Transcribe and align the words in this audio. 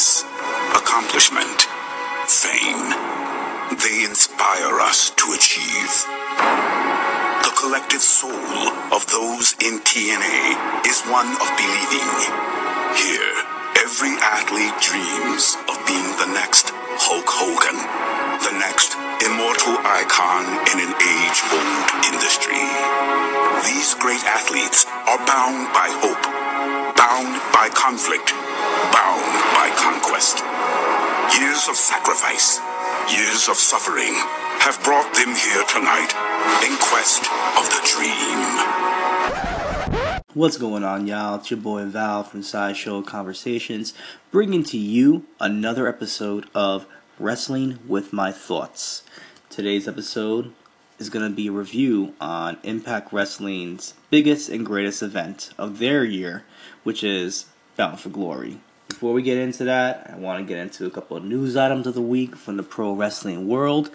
success, 0.00 0.24
accomplishment, 0.76 1.68
fame. 2.26 2.88
They 3.76 4.04
inspire 4.04 4.80
us 4.80 5.10
to 5.10 5.24
achieve. 5.36 5.92
The 7.44 7.52
collective 7.60 8.00
soul 8.00 8.72
of 8.92 9.04
those 9.12 9.52
in 9.60 9.80
TNA 9.84 10.86
is 10.88 11.04
one 11.04 11.28
of 11.36 11.48
believing. 11.56 12.10
Here, 12.96 13.32
every 13.84 14.16
athlete 14.24 14.76
dreams 14.80 15.56
of 15.68 15.76
being 15.86 16.10
the 16.16 16.32
next 16.32 16.72
Hulk 17.04 17.28
Hogan, 17.28 17.76
the 18.40 18.56
next 18.56 18.96
immortal 19.20 19.76
icon 19.84 20.48
in 20.72 20.78
an 20.80 20.92
age-old 20.96 21.86
industry. 22.08 22.64
These 23.68 23.94
great 24.00 24.24
athletes 24.24 24.86
are 25.04 25.20
bound 25.28 25.68
by 25.76 25.88
hope, 26.00 26.24
bound 26.96 27.36
by 27.52 27.68
conflict, 27.76 28.32
bound 28.92 29.26
by 29.54 29.70
conquest. 29.76 30.44
Years 31.40 31.68
of 31.68 31.76
sacrifice, 31.76 32.60
years 33.12 33.48
of 33.48 33.56
suffering 33.56 34.14
have 34.60 34.82
brought 34.84 35.12
them 35.14 35.34
here 35.34 35.64
tonight 35.64 36.12
in 36.66 36.76
quest 36.76 37.24
of 37.56 37.68
the 37.70 37.80
dream. 37.86 38.40
What's 40.34 40.58
going 40.58 40.84
on, 40.84 41.06
y'all? 41.06 41.36
It's 41.36 41.50
your 41.50 41.60
boy 41.60 41.84
Val 41.86 42.22
from 42.22 42.42
Sideshow 42.42 43.02
Conversations, 43.02 43.94
bringing 44.30 44.62
to 44.64 44.78
you 44.78 45.24
another 45.40 45.88
episode 45.88 46.46
of 46.54 46.86
Wrestling 47.18 47.78
with 47.88 48.12
My 48.12 48.30
Thoughts. 48.30 49.02
Today's 49.48 49.88
episode 49.88 50.52
is 51.00 51.10
going 51.10 51.28
to 51.28 51.34
be 51.34 51.48
a 51.48 51.52
review 51.52 52.14
on 52.20 52.58
Impact 52.62 53.12
Wrestling's 53.12 53.94
biggest 54.10 54.48
and 54.48 54.64
greatest 54.64 55.02
event 55.02 55.50
of 55.58 55.78
their 55.78 56.04
year, 56.04 56.44
which 56.84 57.02
is 57.02 57.46
Bound 57.80 57.98
for 57.98 58.10
Glory. 58.10 58.58
Before 58.88 59.14
we 59.14 59.22
get 59.22 59.38
into 59.38 59.64
that, 59.64 60.10
I 60.12 60.18
want 60.18 60.38
to 60.38 60.44
get 60.46 60.58
into 60.60 60.84
a 60.84 60.90
couple 60.90 61.16
of 61.16 61.24
news 61.24 61.56
items 61.56 61.86
of 61.86 61.94
the 61.94 62.02
week 62.02 62.36
from 62.36 62.58
the 62.58 62.62
pro 62.62 62.92
wrestling 62.92 63.48
world. 63.48 63.90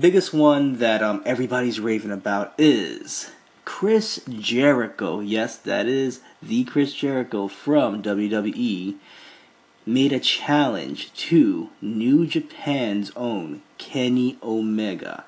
Biggest 0.00 0.34
one 0.34 0.78
that 0.78 1.04
um, 1.04 1.22
everybody's 1.24 1.78
raving 1.78 2.10
about 2.10 2.52
is 2.58 3.30
Chris 3.64 4.20
Jericho. 4.28 5.20
Yes, 5.20 5.56
that 5.56 5.86
is 5.86 6.18
the 6.42 6.64
Chris 6.64 6.92
Jericho 6.94 7.46
from 7.46 8.02
WWE. 8.02 8.96
Made 9.86 10.12
a 10.12 10.18
challenge 10.18 11.12
to 11.28 11.70
New 11.80 12.26
Japan's 12.26 13.12
own 13.14 13.62
Kenny 13.78 14.36
Omega 14.42 15.24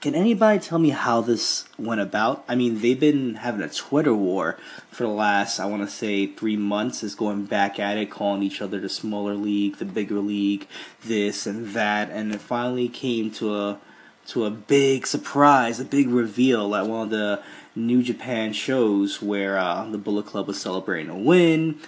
can 0.00 0.14
anybody 0.14 0.58
tell 0.58 0.78
me 0.78 0.90
how 0.90 1.20
this 1.20 1.66
went 1.78 2.00
about? 2.00 2.42
I 2.48 2.54
mean, 2.54 2.80
they've 2.80 2.98
been 2.98 3.34
having 3.36 3.60
a 3.60 3.68
Twitter 3.68 4.14
war 4.14 4.56
for 4.90 5.02
the 5.02 5.10
last, 5.10 5.60
I 5.60 5.66
want 5.66 5.82
to 5.82 5.94
say, 5.94 6.26
three 6.26 6.56
months, 6.56 7.02
is 7.02 7.14
going 7.14 7.44
back 7.44 7.78
at 7.78 7.98
it, 7.98 8.10
calling 8.10 8.42
each 8.42 8.62
other 8.62 8.80
the 8.80 8.88
smaller 8.88 9.34
league, 9.34 9.76
the 9.76 9.84
bigger 9.84 10.20
league, 10.20 10.66
this 11.04 11.46
and 11.46 11.68
that, 11.68 12.10
and 12.10 12.32
it 12.32 12.40
finally 12.40 12.88
came 12.88 13.30
to 13.32 13.54
a 13.54 13.78
to 14.28 14.44
a 14.44 14.50
big 14.50 15.06
surprise, 15.06 15.80
a 15.80 15.84
big 15.84 16.08
reveal 16.08 16.74
at 16.76 16.86
one 16.86 17.02
of 17.02 17.10
the 17.10 17.42
New 17.74 18.02
Japan 18.02 18.52
shows 18.52 19.20
where 19.20 19.58
uh, 19.58 19.84
the 19.90 19.98
Bullet 19.98 20.26
Club 20.26 20.46
was 20.46 20.60
celebrating 20.60 21.10
a 21.10 21.18
win, 21.18 21.80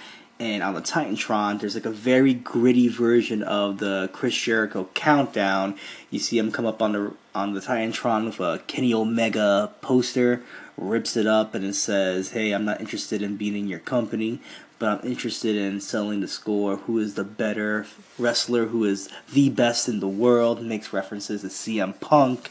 and 0.43 0.61
on 0.61 0.75
the 0.75 0.83
Titantron, 0.83 1.61
there's 1.61 1.77
like 1.77 1.87
a 1.87 1.91
very 1.91 2.35
gritty 2.35 2.89
version 2.89 3.45
of 3.45 3.79
the 3.79 4.11
Chris 4.12 4.35
Jericho 4.35 4.89
countdown. 4.93 5.77
You 6.11 6.19
see 6.19 6.37
him 6.37 6.51
come 6.51 6.67
up 6.67 6.83
on 6.83 6.93
the 6.93 7.15
on 7.33 7.55
the 7.55 7.61
Titantron 7.61 8.27
with 8.27 8.41
a 8.41 8.61
Kenny 8.67 8.93
Omega 8.93 9.70
poster, 9.83 10.43
rips 10.77 11.17
it 11.17 11.29
up, 11.29 11.55
and 11.55 11.65
it 11.65 11.77
says, 11.77 12.31
"Hey, 12.31 12.51
I'm 12.51 12.65
not 12.65 12.81
interested 12.81 13.23
in 13.23 13.37
being 13.37 13.55
in 13.55 13.69
your 13.69 13.79
company, 13.79 14.41
but 14.81 14.89
I'm 14.89 15.09
interested 15.09 15.55
in 15.55 15.81
selling 15.81 16.20
the 16.20 16.27
score. 16.27 16.77
Who 16.77 16.98
is 16.98 17.15
the 17.15 17.23
better 17.23 17.87
wrestler? 18.19 18.67
Who 18.67 18.85
is 18.85 19.09
the 19.33 19.48
best 19.48 19.89
in 19.89 20.01
the 20.01 20.08
world?" 20.08 20.61
Makes 20.61 20.92
references 20.92 21.42
to 21.42 21.51
CM 21.51 21.92
Punk 22.01 22.51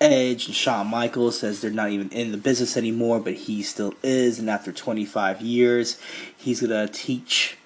Edge 0.00 0.46
and 0.46 0.54
Shawn 0.54 0.86
Michaels 0.86 1.38
says 1.38 1.60
they're 1.60 1.70
not 1.70 1.90
even 1.90 2.08
in 2.10 2.32
the 2.32 2.38
business 2.38 2.76
anymore, 2.76 3.20
but 3.20 3.34
he 3.34 3.62
still 3.62 3.94
is. 4.02 4.38
And 4.38 4.48
after 4.48 4.72
25 4.72 5.40
years, 5.42 6.00
he's 6.36 6.60
going 6.60 6.86
to 6.86 6.92
teach 6.92 7.58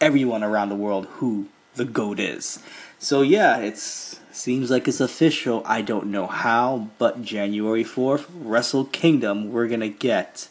everyone 0.00 0.42
around 0.42 0.70
the 0.70 0.74
world 0.74 1.06
who 1.16 1.48
the 1.74 1.84
GOAT 1.84 2.18
is. 2.18 2.60
So, 2.98 3.22
yeah, 3.22 3.58
it 3.58 3.76
seems 3.76 4.70
like 4.70 4.88
it's 4.88 5.00
official. 5.00 5.62
I 5.66 5.82
don't 5.82 6.06
know 6.06 6.26
how, 6.26 6.88
but 6.98 7.22
January 7.22 7.84
4th, 7.84 8.26
Wrestle 8.34 8.86
Kingdom, 8.86 9.52
we're 9.52 9.68
going 9.68 9.80
to 9.80 9.88
get 9.88 10.48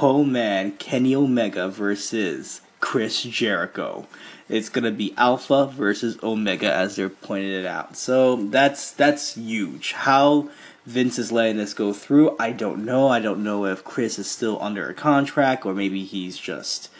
Oh 0.00 0.24
man, 0.24 0.72
Kenny 0.72 1.14
Omega 1.14 1.68
versus 1.68 2.60
Chris 2.84 3.22
Jericho. 3.22 4.06
It's 4.46 4.68
gonna 4.68 4.90
be 4.90 5.14
Alpha 5.16 5.66
versus 5.66 6.18
Omega 6.22 6.70
as 6.70 6.96
they're 6.96 7.08
pointing 7.08 7.50
it 7.50 7.64
out. 7.64 7.96
So 7.96 8.36
that's 8.36 8.90
that's 8.90 9.36
huge. 9.36 9.92
How 9.92 10.50
Vince 10.84 11.18
is 11.18 11.32
letting 11.32 11.56
this 11.56 11.72
go 11.72 11.94
through, 11.94 12.36
I 12.38 12.52
don't 12.52 12.84
know. 12.84 13.08
I 13.08 13.20
don't 13.20 13.42
know 13.42 13.64
if 13.64 13.82
Chris 13.84 14.18
is 14.18 14.30
still 14.30 14.62
under 14.62 14.86
a 14.86 14.92
contract 14.92 15.64
or 15.64 15.72
maybe 15.72 16.04
he's 16.04 16.36
just 16.36 16.90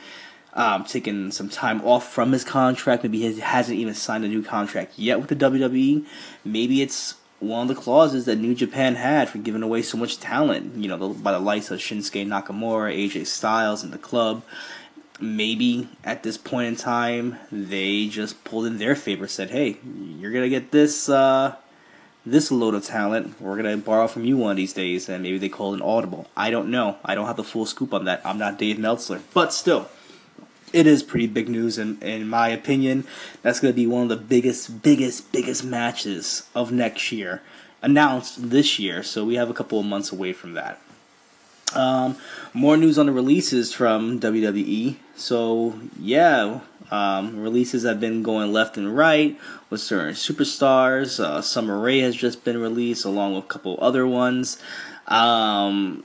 um, 0.54 0.84
taking 0.84 1.30
some 1.30 1.50
time 1.50 1.82
off 1.82 2.10
from 2.10 2.32
his 2.32 2.44
contract. 2.44 3.02
Maybe 3.02 3.20
he 3.20 3.40
hasn't 3.40 3.78
even 3.78 3.92
signed 3.92 4.24
a 4.24 4.28
new 4.28 4.42
contract 4.42 4.94
yet 4.96 5.20
with 5.20 5.28
the 5.28 5.36
WWE. 5.36 6.06
Maybe 6.46 6.80
it's 6.80 7.16
one 7.40 7.68
of 7.68 7.76
the 7.76 7.80
clauses 7.80 8.24
that 8.24 8.36
New 8.36 8.54
Japan 8.54 8.94
had 8.94 9.28
for 9.28 9.36
giving 9.36 9.62
away 9.62 9.82
so 9.82 9.98
much 9.98 10.18
talent. 10.18 10.76
You 10.76 10.88
know, 10.88 11.10
by 11.10 11.32
the 11.32 11.40
likes 11.40 11.70
of 11.70 11.78
Shinsuke 11.78 12.26
Nakamura, 12.26 12.96
AJ 12.96 13.26
Styles, 13.26 13.84
and 13.84 13.92
the 13.92 13.98
club 13.98 14.42
maybe 15.20 15.88
at 16.02 16.22
this 16.22 16.36
point 16.36 16.66
in 16.66 16.76
time 16.76 17.38
they 17.52 18.06
just 18.08 18.42
pulled 18.44 18.66
in 18.66 18.78
their 18.78 18.96
favor 18.96 19.28
said 19.28 19.50
hey 19.50 19.76
you're 20.18 20.32
gonna 20.32 20.48
get 20.48 20.72
this 20.72 21.08
uh, 21.08 21.54
this 22.26 22.50
load 22.50 22.74
of 22.74 22.84
talent. 22.84 23.40
We're 23.40 23.56
gonna 23.56 23.76
borrow 23.76 24.08
from 24.08 24.24
you 24.24 24.36
one 24.36 24.52
of 24.52 24.56
these 24.56 24.72
days. 24.72 25.08
And 25.08 25.22
maybe 25.22 25.38
they 25.38 25.48
called 25.48 25.74
an 25.74 25.82
audible. 25.82 26.28
I 26.36 26.50
don't 26.50 26.70
know. 26.70 26.96
I 27.04 27.14
don't 27.14 27.26
have 27.26 27.36
the 27.36 27.44
full 27.44 27.66
scoop 27.66 27.92
on 27.92 28.04
that. 28.06 28.22
I'm 28.24 28.38
not 28.38 28.58
dave 28.58 28.78
meltzer. 28.78 29.20
But 29.32 29.52
still 29.52 29.88
it 30.72 30.86
is 30.86 31.02
pretty 31.02 31.28
big 31.28 31.48
news 31.48 31.78
in, 31.78 32.02
in 32.02 32.28
my 32.28 32.48
opinion. 32.48 33.06
That's 33.42 33.60
gonna 33.60 33.74
be 33.74 33.86
one 33.86 34.04
of 34.04 34.08
the 34.08 34.16
biggest 34.16 34.82
biggest 34.82 35.32
biggest 35.32 35.64
matches 35.64 36.48
of 36.54 36.72
next 36.72 37.12
year 37.12 37.42
announced 37.82 38.50
this 38.50 38.78
year. 38.78 39.02
So 39.02 39.24
we 39.24 39.34
have 39.34 39.50
a 39.50 39.54
couple 39.54 39.78
of 39.78 39.86
months 39.86 40.10
away 40.10 40.32
from 40.32 40.54
that 40.54 40.80
um, 41.74 42.16
more 42.52 42.76
news 42.76 42.98
on 42.98 43.06
the 43.06 43.12
releases 43.12 43.72
from 43.72 44.20
WWE. 44.20 44.96
So 45.16 45.78
yeah, 45.98 46.60
um, 46.90 47.40
releases 47.40 47.84
have 47.84 48.00
been 48.00 48.22
going 48.22 48.52
left 48.52 48.76
and 48.76 48.96
right 48.96 49.38
with 49.70 49.80
certain 49.80 50.14
superstars. 50.14 51.18
Uh, 51.18 51.42
Summer 51.42 51.78
Rae 51.78 52.00
has 52.00 52.14
just 52.14 52.44
been 52.44 52.58
released, 52.58 53.04
along 53.04 53.34
with 53.34 53.44
a 53.44 53.48
couple 53.48 53.78
other 53.80 54.06
ones. 54.06 54.58
Um, 55.08 56.04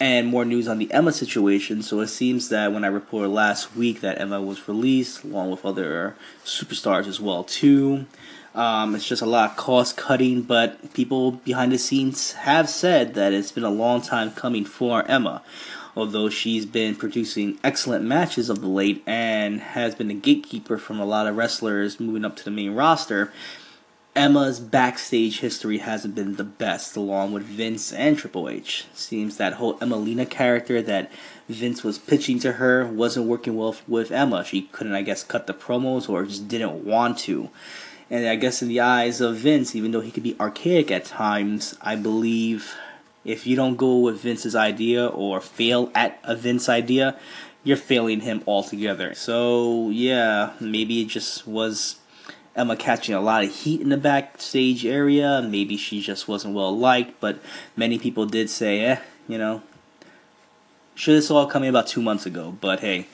and 0.00 0.26
more 0.26 0.44
news 0.44 0.66
on 0.66 0.78
the 0.78 0.92
Emma 0.92 1.12
situation. 1.12 1.80
So 1.80 2.00
it 2.00 2.08
seems 2.08 2.48
that 2.48 2.72
when 2.72 2.82
I 2.82 2.88
reported 2.88 3.28
last 3.28 3.76
week 3.76 4.00
that 4.00 4.20
Emma 4.20 4.40
was 4.40 4.66
released, 4.66 5.22
along 5.22 5.52
with 5.52 5.64
other 5.64 6.16
superstars 6.44 7.06
as 7.06 7.20
well 7.20 7.44
too. 7.44 8.06
Um, 8.54 8.94
it's 8.94 9.08
just 9.08 9.22
a 9.22 9.26
lot 9.26 9.50
of 9.50 9.56
cost 9.56 9.96
cutting, 9.96 10.42
but 10.42 10.92
people 10.92 11.32
behind 11.32 11.72
the 11.72 11.78
scenes 11.78 12.32
have 12.32 12.68
said 12.68 13.14
that 13.14 13.32
it's 13.32 13.52
been 13.52 13.64
a 13.64 13.70
long 13.70 14.02
time 14.02 14.30
coming 14.32 14.64
for 14.64 15.04
Emma. 15.08 15.42
Although 15.94 16.30
she's 16.30 16.64
been 16.64 16.94
producing 16.94 17.58
excellent 17.62 18.04
matches 18.04 18.48
of 18.48 18.60
the 18.60 18.68
late 18.68 19.02
and 19.06 19.60
has 19.60 19.94
been 19.94 20.10
a 20.10 20.14
gatekeeper 20.14 20.78
from 20.78 20.98
a 21.00 21.04
lot 21.04 21.26
of 21.26 21.36
wrestlers 21.36 22.00
moving 22.00 22.24
up 22.24 22.36
to 22.36 22.44
the 22.44 22.50
main 22.50 22.74
roster, 22.74 23.32
Emma's 24.14 24.60
backstage 24.60 25.40
history 25.40 25.78
hasn't 25.78 26.14
been 26.14 26.36
the 26.36 26.44
best, 26.44 26.96
along 26.96 27.32
with 27.32 27.44
Vince 27.44 27.92
and 27.92 28.18
Triple 28.18 28.48
H. 28.48 28.84
Seems 28.92 29.38
that 29.38 29.54
whole 29.54 29.78
Emmalina 29.78 30.28
character 30.28 30.82
that 30.82 31.10
Vince 31.48 31.82
was 31.82 31.98
pitching 31.98 32.38
to 32.40 32.52
her 32.52 32.86
wasn't 32.86 33.26
working 33.26 33.56
well 33.56 33.74
with 33.88 34.10
Emma. 34.10 34.44
She 34.44 34.62
couldn't, 34.62 34.94
I 34.94 35.00
guess, 35.00 35.24
cut 35.24 35.46
the 35.46 35.54
promos 35.54 36.10
or 36.10 36.26
just 36.26 36.48
didn't 36.48 36.84
want 36.84 37.18
to. 37.20 37.48
And 38.12 38.28
I 38.28 38.36
guess 38.36 38.60
in 38.60 38.68
the 38.68 38.80
eyes 38.80 39.22
of 39.22 39.36
Vince, 39.36 39.74
even 39.74 39.90
though 39.90 40.02
he 40.02 40.10
could 40.10 40.22
be 40.22 40.36
archaic 40.38 40.90
at 40.90 41.06
times, 41.06 41.74
I 41.80 41.96
believe 41.96 42.76
if 43.24 43.46
you 43.46 43.56
don't 43.56 43.76
go 43.76 44.00
with 44.00 44.20
Vince's 44.20 44.54
idea 44.54 45.06
or 45.06 45.40
fail 45.40 45.90
at 45.94 46.20
a 46.22 46.36
Vince 46.36 46.68
idea, 46.68 47.18
you're 47.64 47.78
failing 47.78 48.20
him 48.20 48.42
altogether. 48.46 49.14
So 49.14 49.88
yeah, 49.88 50.52
maybe 50.60 51.00
it 51.00 51.08
just 51.08 51.46
was 51.46 51.96
Emma 52.54 52.76
catching 52.76 53.14
a 53.14 53.20
lot 53.22 53.44
of 53.44 53.50
heat 53.50 53.80
in 53.80 53.88
the 53.88 53.96
backstage 53.96 54.84
area. 54.84 55.40
Maybe 55.40 55.78
she 55.78 56.02
just 56.02 56.28
wasn't 56.28 56.54
well 56.54 56.76
liked, 56.76 57.18
but 57.18 57.40
many 57.76 57.98
people 57.98 58.26
did 58.26 58.50
say, 58.50 58.80
eh, 58.80 58.98
you 59.26 59.38
know, 59.38 59.62
should 60.94 61.16
this 61.16 61.30
all 61.30 61.46
coming 61.46 61.70
about 61.70 61.86
two 61.86 62.02
months 62.02 62.26
ago. 62.26 62.54
But 62.60 62.80
hey, 62.80 63.06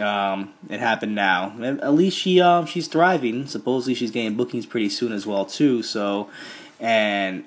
um, 0.00 0.52
it 0.68 0.80
happened 0.80 1.14
now. 1.14 1.54
At 1.62 1.94
least 1.94 2.18
she 2.18 2.40
um, 2.40 2.66
she's 2.66 2.88
thriving. 2.88 3.46
Supposedly 3.46 3.94
she's 3.94 4.10
getting 4.10 4.36
bookings 4.36 4.66
pretty 4.66 4.88
soon 4.88 5.12
as 5.12 5.26
well 5.26 5.46
too. 5.46 5.82
So, 5.82 6.30
and 6.80 7.44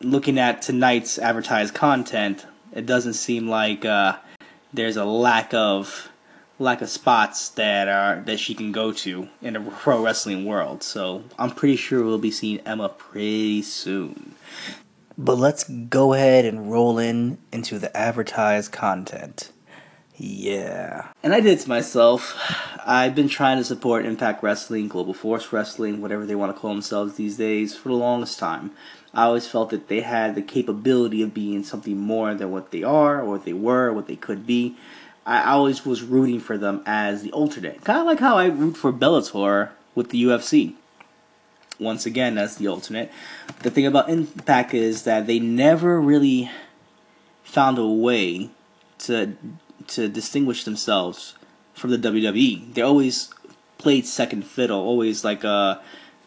looking 0.00 0.38
at 0.38 0.62
tonight's 0.62 1.18
advertised 1.18 1.74
content, 1.74 2.46
it 2.72 2.86
doesn't 2.86 3.14
seem 3.14 3.48
like 3.48 3.84
uh, 3.84 4.16
there's 4.72 4.96
a 4.96 5.04
lack 5.04 5.52
of 5.52 6.08
lack 6.58 6.80
of 6.80 6.88
spots 6.88 7.48
that 7.50 7.88
are 7.88 8.20
that 8.22 8.38
she 8.38 8.54
can 8.54 8.72
go 8.72 8.92
to 8.92 9.28
in 9.42 9.54
the 9.54 9.60
pro 9.60 10.02
wrestling 10.02 10.44
world. 10.44 10.82
So 10.82 11.24
I'm 11.38 11.50
pretty 11.50 11.76
sure 11.76 12.04
we'll 12.04 12.18
be 12.18 12.30
seeing 12.30 12.60
Emma 12.60 12.88
pretty 12.88 13.62
soon. 13.62 14.34
But 15.18 15.36
let's 15.36 15.64
go 15.64 16.14
ahead 16.14 16.46
and 16.46 16.70
roll 16.72 16.98
in 16.98 17.38
into 17.52 17.78
the 17.78 17.94
advertised 17.94 18.72
content. 18.72 19.52
Yeah. 20.16 21.08
And 21.22 21.32
I 21.34 21.40
did 21.40 21.58
to 21.60 21.68
myself. 21.68 22.36
I've 22.84 23.14
been 23.14 23.28
trying 23.28 23.58
to 23.58 23.64
support 23.64 24.04
Impact 24.04 24.42
Wrestling, 24.42 24.88
Global 24.88 25.14
Force 25.14 25.52
Wrestling, 25.52 26.00
whatever 26.00 26.26
they 26.26 26.34
want 26.34 26.54
to 26.54 26.60
call 26.60 26.70
themselves 26.70 27.14
these 27.14 27.36
days, 27.36 27.76
for 27.76 27.88
the 27.88 27.94
longest 27.94 28.38
time. 28.38 28.72
I 29.14 29.24
always 29.24 29.46
felt 29.46 29.70
that 29.70 29.88
they 29.88 30.00
had 30.00 30.34
the 30.34 30.42
capability 30.42 31.22
of 31.22 31.34
being 31.34 31.64
something 31.64 31.98
more 31.98 32.34
than 32.34 32.50
what 32.50 32.70
they 32.70 32.82
are, 32.82 33.20
or 33.20 33.24
what 33.24 33.44
they 33.44 33.52
were, 33.52 33.86
or 33.86 33.92
what 33.92 34.06
they 34.06 34.16
could 34.16 34.46
be. 34.46 34.76
I 35.24 35.52
always 35.52 35.86
was 35.86 36.02
rooting 36.02 36.40
for 36.40 36.58
them 36.58 36.82
as 36.84 37.22
the 37.22 37.32
alternate. 37.32 37.84
Kind 37.84 38.00
of 38.00 38.06
like 38.06 38.20
how 38.20 38.36
I 38.36 38.46
root 38.46 38.76
for 38.76 38.92
Bellator 38.92 39.70
with 39.94 40.10
the 40.10 40.22
UFC. 40.22 40.74
Once 41.78 42.06
again, 42.06 42.38
as 42.38 42.56
the 42.56 42.68
alternate. 42.68 43.10
The 43.62 43.70
thing 43.70 43.86
about 43.86 44.08
Impact 44.08 44.74
is 44.74 45.04
that 45.04 45.26
they 45.26 45.38
never 45.38 46.00
really 46.00 46.50
found 47.42 47.78
a 47.78 47.86
way 47.86 48.50
to 48.98 49.36
to 49.88 50.08
distinguish 50.08 50.64
themselves 50.64 51.34
from 51.74 51.90
the 51.90 51.98
WWE. 51.98 52.74
They 52.74 52.82
always 52.82 53.30
played 53.78 54.06
second 54.06 54.46
fiddle, 54.46 54.80
always 54.80 55.24
like 55.24 55.44
uh, 55.44 55.78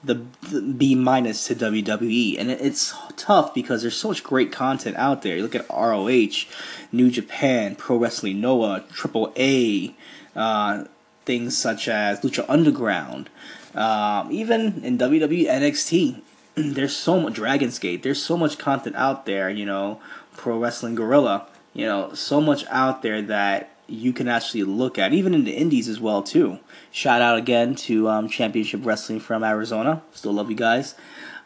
the, 0.03 0.15
B 0.15 0.95
minus 0.95 1.47
to 1.47 1.55
WWE, 1.55 2.39
and 2.39 2.51
it's 2.51 2.93
tough 3.15 3.53
because 3.53 3.81
there's 3.81 3.97
so 3.97 4.09
much 4.09 4.23
great 4.23 4.51
content 4.51 4.95
out 4.97 5.21
there. 5.21 5.37
You 5.37 5.43
look 5.43 5.55
at 5.55 5.69
ROH, 5.69 6.45
New 6.91 7.09
Japan, 7.09 7.75
Pro 7.75 7.97
Wrestling 7.97 8.41
Noah, 8.41 8.83
Triple 8.91 9.33
A, 9.37 9.95
uh, 10.35 10.85
things 11.25 11.57
such 11.57 11.87
as 11.87 12.21
Lucha 12.21 12.45
Underground, 12.47 13.29
um, 13.73 14.31
even 14.31 14.83
in 14.83 14.97
WWE 14.97 15.47
NXT. 15.47 16.21
There's 16.55 16.95
so 16.95 17.19
much 17.19 17.33
Dragon's 17.33 17.79
Gate. 17.79 18.03
There's 18.03 18.21
so 18.21 18.37
much 18.37 18.57
content 18.57 18.95
out 18.95 19.25
there. 19.25 19.49
You 19.49 19.65
know, 19.65 19.99
Pro 20.37 20.59
Wrestling 20.59 20.95
Guerrilla 20.95 21.47
you 21.75 21.85
know, 21.85 22.13
so 22.13 22.41
much 22.41 22.65
out 22.67 23.03
there 23.03 23.21
that 23.21 23.69
you 23.87 24.13
can 24.13 24.27
actually 24.27 24.63
look 24.63 24.97
at, 24.97 25.13
even 25.13 25.33
in 25.33 25.43
the 25.43 25.51
indies 25.51 25.87
as 25.87 25.99
well 25.99 26.23
too. 26.23 26.57
Shout 26.89 27.21
out 27.21 27.37
again 27.37 27.75
to 27.75 28.07
um, 28.09 28.29
Championship 28.29 28.83
Wrestling 28.83 29.19
from 29.19 29.43
Arizona. 29.43 30.01
Still 30.13 30.33
love 30.33 30.49
you 30.49 30.55
guys. 30.55 30.95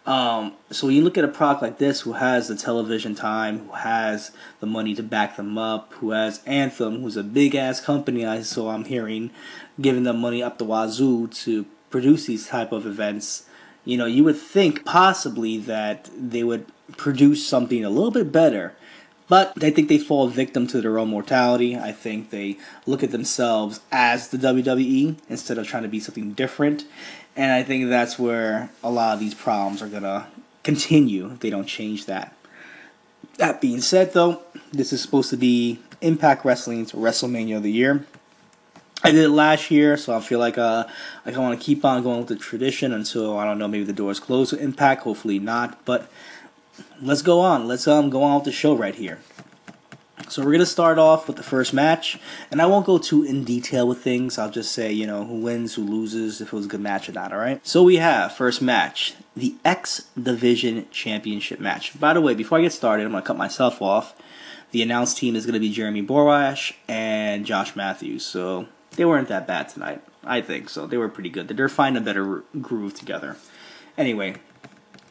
Um, 0.05 0.53
so 0.69 0.87
when 0.87 0.95
you 0.95 1.03
look 1.03 1.17
at 1.17 1.23
a 1.23 1.27
product 1.27 1.61
like 1.61 1.77
this, 1.79 2.01
who 2.01 2.13
has 2.13 2.47
the 2.47 2.55
television 2.55 3.15
time, 3.15 3.67
who 3.67 3.73
has 3.73 4.31
the 4.59 4.65
money 4.67 4.95
to 4.95 5.03
back 5.03 5.35
them 5.35 5.57
up, 5.57 5.93
who 5.95 6.11
has 6.11 6.41
Anthem, 6.45 7.01
who's 7.01 7.17
a 7.17 7.23
big 7.23 7.55
ass 7.55 7.81
company, 7.81 8.25
I 8.25 8.41
so 8.41 8.69
I'm 8.69 8.85
hearing, 8.85 9.31
giving 9.81 10.03
them 10.03 10.19
money 10.19 10.41
up 10.41 10.57
the 10.57 10.65
wazoo 10.65 11.27
to 11.27 11.65
produce 11.89 12.27
these 12.27 12.47
type 12.47 12.71
of 12.71 12.85
events. 12.85 13.45
You 13.83 13.97
know, 13.97 14.05
you 14.05 14.23
would 14.23 14.37
think 14.37 14.85
possibly 14.85 15.57
that 15.57 16.09
they 16.15 16.43
would 16.43 16.67
produce 16.97 17.45
something 17.45 17.83
a 17.83 17.89
little 17.89 18.11
bit 18.11 18.31
better 18.31 18.75
but 19.29 19.63
I 19.63 19.69
think 19.69 19.87
they 19.87 19.99
fall 19.99 20.27
victim 20.27 20.67
to 20.67 20.81
their 20.81 20.97
own 20.97 21.09
mortality. 21.09 21.77
I 21.77 21.91
think 21.91 22.31
they 22.31 22.57
look 22.85 23.03
at 23.03 23.11
themselves 23.11 23.79
as 23.91 24.29
the 24.29 24.37
WWE 24.37 25.15
instead 25.29 25.57
of 25.57 25.67
trying 25.67 25.83
to 25.83 25.89
be 25.89 25.99
something 25.99 26.33
different. 26.33 26.83
And 27.35 27.51
I 27.51 27.63
think 27.63 27.87
that's 27.87 28.19
where 28.19 28.71
a 28.83 28.89
lot 28.89 29.13
of 29.13 29.19
these 29.19 29.35
problems 29.35 29.81
are 29.81 29.87
going 29.87 30.03
to 30.03 30.25
continue 30.63 31.31
if 31.31 31.39
they 31.39 31.51
don't 31.51 31.67
change 31.67 32.07
that. 32.07 32.35
That 33.37 33.61
being 33.61 33.81
said, 33.81 34.13
though, 34.13 34.41
this 34.71 34.91
is 34.91 35.01
supposed 35.01 35.29
to 35.29 35.37
be 35.37 35.79
Impact 36.01 36.43
Wrestling's 36.43 36.91
WrestleMania 36.91 37.57
of 37.57 37.63
the 37.63 37.71
year. 37.71 38.05
I 39.01 39.11
did 39.11 39.23
it 39.23 39.29
last 39.29 39.71
year, 39.71 39.95
so 39.95 40.13
I 40.13 40.19
feel 40.19 40.39
like 40.39 40.57
uh, 40.57 40.85
I 41.25 41.31
want 41.37 41.57
to 41.57 41.65
keep 41.65 41.85
on 41.85 42.03
going 42.03 42.19
with 42.19 42.27
the 42.27 42.35
tradition 42.35 42.91
until 42.91 43.37
I 43.37 43.45
don't 43.45 43.57
know 43.57 43.67
maybe 43.67 43.85
the 43.85 43.93
doors 43.93 44.19
close 44.19 44.51
with 44.51 44.59
Impact. 44.59 45.03
Hopefully 45.03 45.39
not, 45.39 45.85
but 45.85 46.11
let's 47.01 47.21
go 47.21 47.39
on. 47.39 47.67
Let's 47.67 47.87
um 47.87 48.09
go 48.09 48.23
on 48.23 48.35
with 48.35 48.45
the 48.45 48.51
show 48.51 48.75
right 48.75 48.95
here. 48.95 49.19
So 50.27 50.45
we're 50.45 50.51
gonna 50.51 50.65
start 50.67 50.99
off 50.99 51.27
with 51.27 51.37
the 51.37 51.43
first 51.43 51.73
match, 51.73 52.19
and 52.51 52.61
I 52.61 52.67
won't 52.67 52.85
go 52.85 52.99
too 52.99 53.23
in 53.23 53.43
detail 53.43 53.87
with 53.87 53.97
things. 53.99 54.37
I'll 54.37 54.51
just 54.51 54.71
say 54.71 54.91
you 54.91 55.07
know 55.07 55.25
who 55.25 55.41
wins, 55.41 55.73
who 55.73 55.83
loses, 55.83 56.39
if 56.39 56.49
it 56.49 56.53
was 56.53 56.65
a 56.65 56.69
good 56.69 56.81
match 56.81 57.09
or 57.09 57.13
not. 57.13 57.33
All 57.33 57.39
right. 57.39 57.65
So 57.65 57.81
we 57.83 57.95
have 57.95 58.33
first 58.33 58.61
match, 58.61 59.15
the 59.35 59.55
X 59.65 60.05
Division 60.21 60.85
Championship 60.91 61.59
match. 61.59 61.99
By 61.99 62.13
the 62.13 62.21
way, 62.21 62.35
before 62.35 62.59
I 62.59 62.61
get 62.61 62.73
started, 62.73 63.05
I'm 63.05 63.11
gonna 63.11 63.25
cut 63.25 63.37
myself 63.37 63.81
off. 63.81 64.13
The 64.71 64.83
announced 64.83 65.17
team 65.17 65.35
is 65.35 65.47
gonna 65.47 65.59
be 65.59 65.71
Jeremy 65.71 66.03
Borash 66.03 66.73
and 66.87 67.43
Josh 67.43 67.75
Matthews. 67.75 68.23
So 68.23 68.67
they 68.97 69.05
weren't 69.05 69.29
that 69.29 69.47
bad 69.47 69.69
tonight. 69.69 70.03
I 70.23 70.41
think 70.41 70.69
so. 70.69 70.85
They 70.85 70.97
were 70.97 71.09
pretty 71.09 71.29
good. 71.29 71.47
They're 71.47 71.69
finding 71.69 72.03
a 72.03 72.05
better 72.05 72.43
groove 72.61 72.93
together. 72.93 73.37
Anyway, 73.97 74.35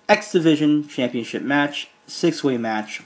X 0.09 0.33
Division 0.33 0.89
Championship 0.89 1.43
match, 1.43 1.91
six 2.07 2.43
way 2.43 2.57
match, 2.57 3.03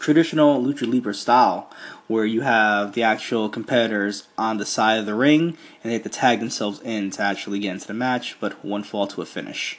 traditional 0.00 0.60
Lucha 0.60 0.90
Libre 0.90 1.14
style, 1.14 1.70
where 2.08 2.24
you 2.24 2.40
have 2.40 2.94
the 2.94 3.02
actual 3.04 3.48
competitors 3.48 4.26
on 4.36 4.56
the 4.56 4.66
side 4.66 4.98
of 4.98 5.06
the 5.06 5.14
ring 5.14 5.56
and 5.82 5.90
they 5.90 5.92
have 5.92 6.02
to 6.02 6.08
tag 6.08 6.40
themselves 6.40 6.80
in 6.80 7.12
to 7.12 7.22
actually 7.22 7.60
get 7.60 7.74
into 7.74 7.86
the 7.86 7.94
match, 7.94 8.36
but 8.40 8.64
one 8.64 8.82
fall 8.82 9.06
to 9.06 9.22
a 9.22 9.26
finish. 9.26 9.78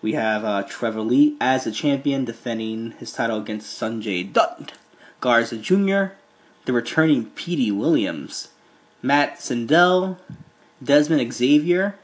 We 0.00 0.14
have 0.14 0.44
uh, 0.46 0.62
Trevor 0.62 1.02
Lee 1.02 1.36
as 1.42 1.64
the 1.64 1.72
champion 1.72 2.24
defending 2.24 2.92
his 2.92 3.12
title 3.12 3.38
against 3.38 3.78
Sanjay 3.78 4.32
Dutt, 4.32 4.72
Garza 5.20 5.58
Jr., 5.58 6.14
the 6.64 6.72
returning 6.72 7.26
Petey 7.26 7.70
Williams, 7.70 8.48
Matt 9.02 9.40
Sydal, 9.40 10.16
Desmond 10.82 11.32
Xavier, 11.32 11.96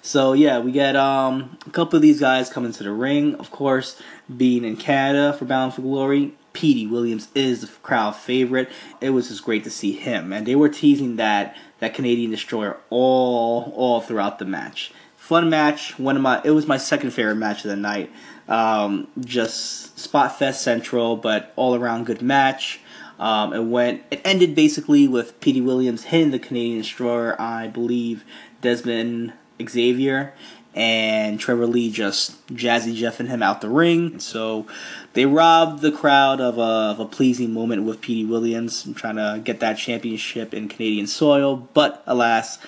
so 0.00 0.32
yeah, 0.32 0.58
we 0.58 0.72
get 0.72 0.96
um, 0.96 1.58
a 1.66 1.70
couple 1.70 1.96
of 1.96 2.02
these 2.02 2.20
guys 2.20 2.50
coming 2.50 2.72
to 2.72 2.82
the 2.82 2.92
ring. 2.92 3.34
Of 3.36 3.50
course, 3.50 4.00
being 4.34 4.64
in 4.64 4.76
Canada 4.76 5.32
for 5.32 5.44
Bound 5.44 5.74
for 5.74 5.82
Glory, 5.82 6.34
Petey 6.52 6.86
Williams 6.86 7.28
is 7.34 7.60
the 7.62 7.66
crowd 7.66 8.16
favorite. 8.16 8.68
It 9.00 9.10
was 9.10 9.28
just 9.28 9.44
great 9.44 9.64
to 9.64 9.70
see 9.70 9.92
him, 9.92 10.32
and 10.32 10.46
they 10.46 10.54
were 10.54 10.68
teasing 10.68 11.16
that 11.16 11.56
that 11.80 11.94
Canadian 11.94 12.30
Destroyer 12.30 12.78
all 12.90 13.72
all 13.76 14.00
throughout 14.00 14.38
the 14.38 14.44
match. 14.44 14.92
Fun 15.16 15.48
match. 15.48 15.98
One 15.98 16.16
of 16.16 16.22
my 16.22 16.40
it 16.44 16.50
was 16.50 16.66
my 16.66 16.76
second 16.76 17.10
favorite 17.10 17.36
match 17.36 17.64
of 17.64 17.70
the 17.70 17.76
night. 17.76 18.10
Um, 18.48 19.08
just 19.20 19.98
spot 19.98 20.38
fest 20.38 20.62
central, 20.62 21.16
but 21.16 21.52
all 21.56 21.74
around 21.74 22.06
good 22.06 22.22
match. 22.22 22.80
Um, 23.18 23.52
it 23.52 23.64
went. 23.64 24.02
It 24.10 24.20
ended 24.24 24.54
basically 24.54 25.06
with 25.06 25.38
Petey 25.40 25.60
Williams 25.60 26.04
hitting 26.04 26.32
the 26.32 26.38
Canadian 26.40 26.78
Destroyer. 26.78 27.40
I 27.40 27.68
believe 27.68 28.24
Desmond 28.60 29.32
Xavier 29.70 30.34
and 30.74 31.38
Trevor 31.38 31.66
Lee 31.66 31.90
just 31.90 32.46
jazzy 32.46 32.96
jeffing 32.96 33.28
him 33.28 33.42
out 33.42 33.60
the 33.60 33.68
ring. 33.68 34.18
So 34.18 34.66
they 35.12 35.26
robbed 35.26 35.82
the 35.82 35.92
crowd 35.92 36.40
of 36.40 36.56
a, 36.58 36.60
of 36.60 37.00
a 37.00 37.04
pleasing 37.04 37.52
moment 37.52 37.84
with 37.84 38.00
Petey 38.00 38.24
Williams 38.24 38.88
trying 38.94 39.16
to 39.16 39.40
get 39.44 39.60
that 39.60 39.74
championship 39.74 40.54
in 40.54 40.68
Canadian 40.68 41.06
soil. 41.06 41.68
But 41.74 42.02
alas, 42.06 42.58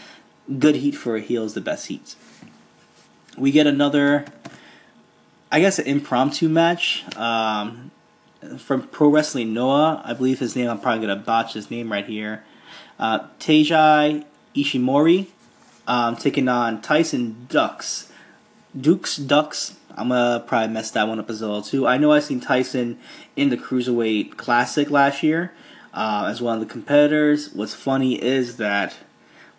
good 0.58 0.76
heat 0.76 0.94
for 0.94 1.16
a 1.16 1.20
heel 1.20 1.44
is 1.44 1.54
the 1.54 1.60
best 1.60 1.86
heat. 1.86 2.14
We 3.38 3.50
get 3.50 3.66
another, 3.66 4.26
I 5.50 5.60
guess, 5.60 5.78
an 5.78 5.86
impromptu 5.86 6.48
match 6.48 7.04
um, 7.16 7.90
from 8.58 8.82
Pro 8.88 9.08
Wrestling 9.08 9.54
Noah. 9.54 10.02
I 10.04 10.12
believe 10.12 10.40
his 10.40 10.54
name. 10.54 10.68
I'm 10.68 10.78
probably 10.78 11.06
gonna 11.06 11.20
botch 11.20 11.54
his 11.54 11.70
name 11.70 11.90
right 11.90 12.06
here. 12.06 12.44
Uh, 12.98 13.26
Ishimori 13.40 15.26
um, 15.86 16.16
taking 16.16 16.48
on 16.48 16.80
Tyson 16.80 17.46
Dux. 17.48 18.10
Dukes 18.78 19.16
Dux. 19.16 19.76
I'm 19.96 20.08
gonna 20.08 20.42
probably 20.44 20.72
mess 20.72 20.90
that 20.92 21.06
one 21.06 21.20
up 21.20 21.30
as 21.30 21.40
well 21.40 21.62
too. 21.62 21.86
I 21.86 21.98
know 21.98 22.12
I 22.12 22.18
seen 22.18 22.40
Tyson 22.40 22.98
in 23.36 23.50
the 23.50 23.56
Cruiserweight 23.56 24.36
Classic 24.36 24.90
last 24.90 25.22
year 25.22 25.52
uh, 25.92 26.26
as 26.28 26.42
one 26.42 26.54
of 26.54 26.60
the 26.60 26.70
competitors. 26.70 27.52
What's 27.52 27.74
funny 27.74 28.20
is 28.20 28.56
that 28.56 28.96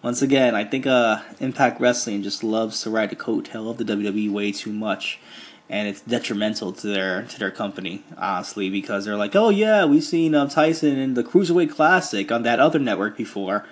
once 0.01 0.21
again, 0.21 0.53
I 0.53 0.65
think 0.65 0.85
uh, 0.85 1.21
Impact 1.39 1.81
Wrestling 1.81 2.21
just 2.21 2.43
loves 2.43 2.81
to 2.81 2.89
ride 2.89 3.09
the 3.09 3.15
coattail 3.15 3.71
of 3.71 3.77
the 3.77 3.85
WWE 3.85 4.29
way 4.31 4.51
too 4.51 4.71
much, 4.71 5.19
and 5.69 5.87
it's 5.87 6.01
detrimental 6.01 6.73
to 6.73 6.87
their 6.87 7.23
to 7.23 7.39
their 7.39 7.49
company, 7.49 8.03
honestly, 8.17 8.69
because 8.69 9.05
they're 9.05 9.15
like, 9.15 9.35
oh 9.35 9.49
yeah, 9.49 9.85
we've 9.85 10.03
seen 10.03 10.35
um, 10.35 10.49
Tyson 10.49 10.97
in 10.97 11.13
the 11.13 11.23
Cruiserweight 11.23 11.71
Classic 11.71 12.31
on 12.31 12.43
that 12.43 12.59
other 12.59 12.77
network 12.77 13.17
before 13.17 13.65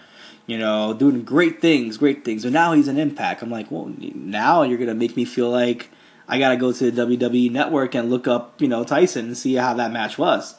you 0.46 0.58
know, 0.58 0.94
doing 0.94 1.24
great 1.24 1.62
things, 1.62 1.98
great 1.98 2.26
things. 2.26 2.44
But 2.44 2.54
now 2.54 2.74
he's 2.74 2.88
an 2.88 2.98
impact. 2.98 3.42
I'm 3.42 3.50
like, 3.50 3.72
well, 3.72 3.92
now 4.00 4.64
you're 4.64 4.78
gonna 4.78 4.96
make 4.96 5.16
me 5.16 5.26
feel 5.26 5.50
like 5.50 5.90
I 6.28 6.40
gotta 6.40 6.58
go 6.58 6.72
to 6.72 6.92
the 6.92 7.06
WWE 7.06 7.52
Network 7.52 7.96
and 7.96 8.10
look 8.10 8.28
up, 8.28 8.62
you 8.62 8.68
know, 8.68 8.84
Tyson 8.84 9.26
and 9.26 9.38
see 9.38 9.56
how 9.56 9.74
that 9.76 9.92
match 9.92 10.18
was. 10.18 10.56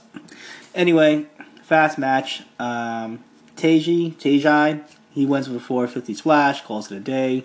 Anyway, 0.74 1.26
fast 1.62 1.98
match. 1.98 2.42
Um, 2.58 3.22
Teji, 3.56 4.14
Tejai, 4.14 4.82
he 5.10 5.24
wins 5.24 5.48
with 5.48 5.62
a 5.62 5.64
450 5.64 6.14
splash, 6.14 6.62
calls 6.62 6.90
it 6.90 6.96
a 6.96 7.00
day. 7.00 7.44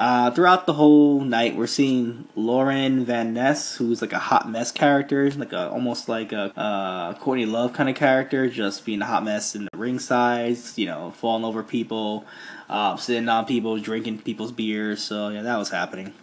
Uh, 0.00 0.30
throughout 0.30 0.64
the 0.64 0.72
whole 0.72 1.20
night, 1.20 1.54
we're 1.54 1.66
seeing 1.66 2.26
Laurel 2.34 3.04
Van 3.04 3.34
Ness, 3.34 3.76
who's 3.76 4.00
like 4.00 4.14
a 4.14 4.18
hot 4.18 4.48
mess 4.48 4.72
character, 4.72 5.30
like 5.32 5.52
a 5.52 5.68
almost 5.68 6.08
like 6.08 6.32
a 6.32 6.58
uh, 6.58 7.12
Courtney 7.18 7.44
Love 7.44 7.74
kind 7.74 7.86
of 7.86 7.96
character, 7.96 8.48
just 8.48 8.86
being 8.86 9.02
a 9.02 9.04
hot 9.04 9.22
mess 9.22 9.54
in 9.54 9.64
the 9.64 9.70
ring 9.76 9.92
ringside, 9.92 10.56
you 10.76 10.86
know, 10.86 11.10
falling 11.10 11.44
over 11.44 11.62
people, 11.62 12.24
uh, 12.70 12.96
sitting 12.96 13.28
on 13.28 13.44
people, 13.44 13.78
drinking 13.78 14.20
people's 14.20 14.52
beers. 14.52 15.02
So 15.02 15.28
yeah, 15.28 15.42
that 15.42 15.58
was 15.58 15.68
happening. 15.68 16.14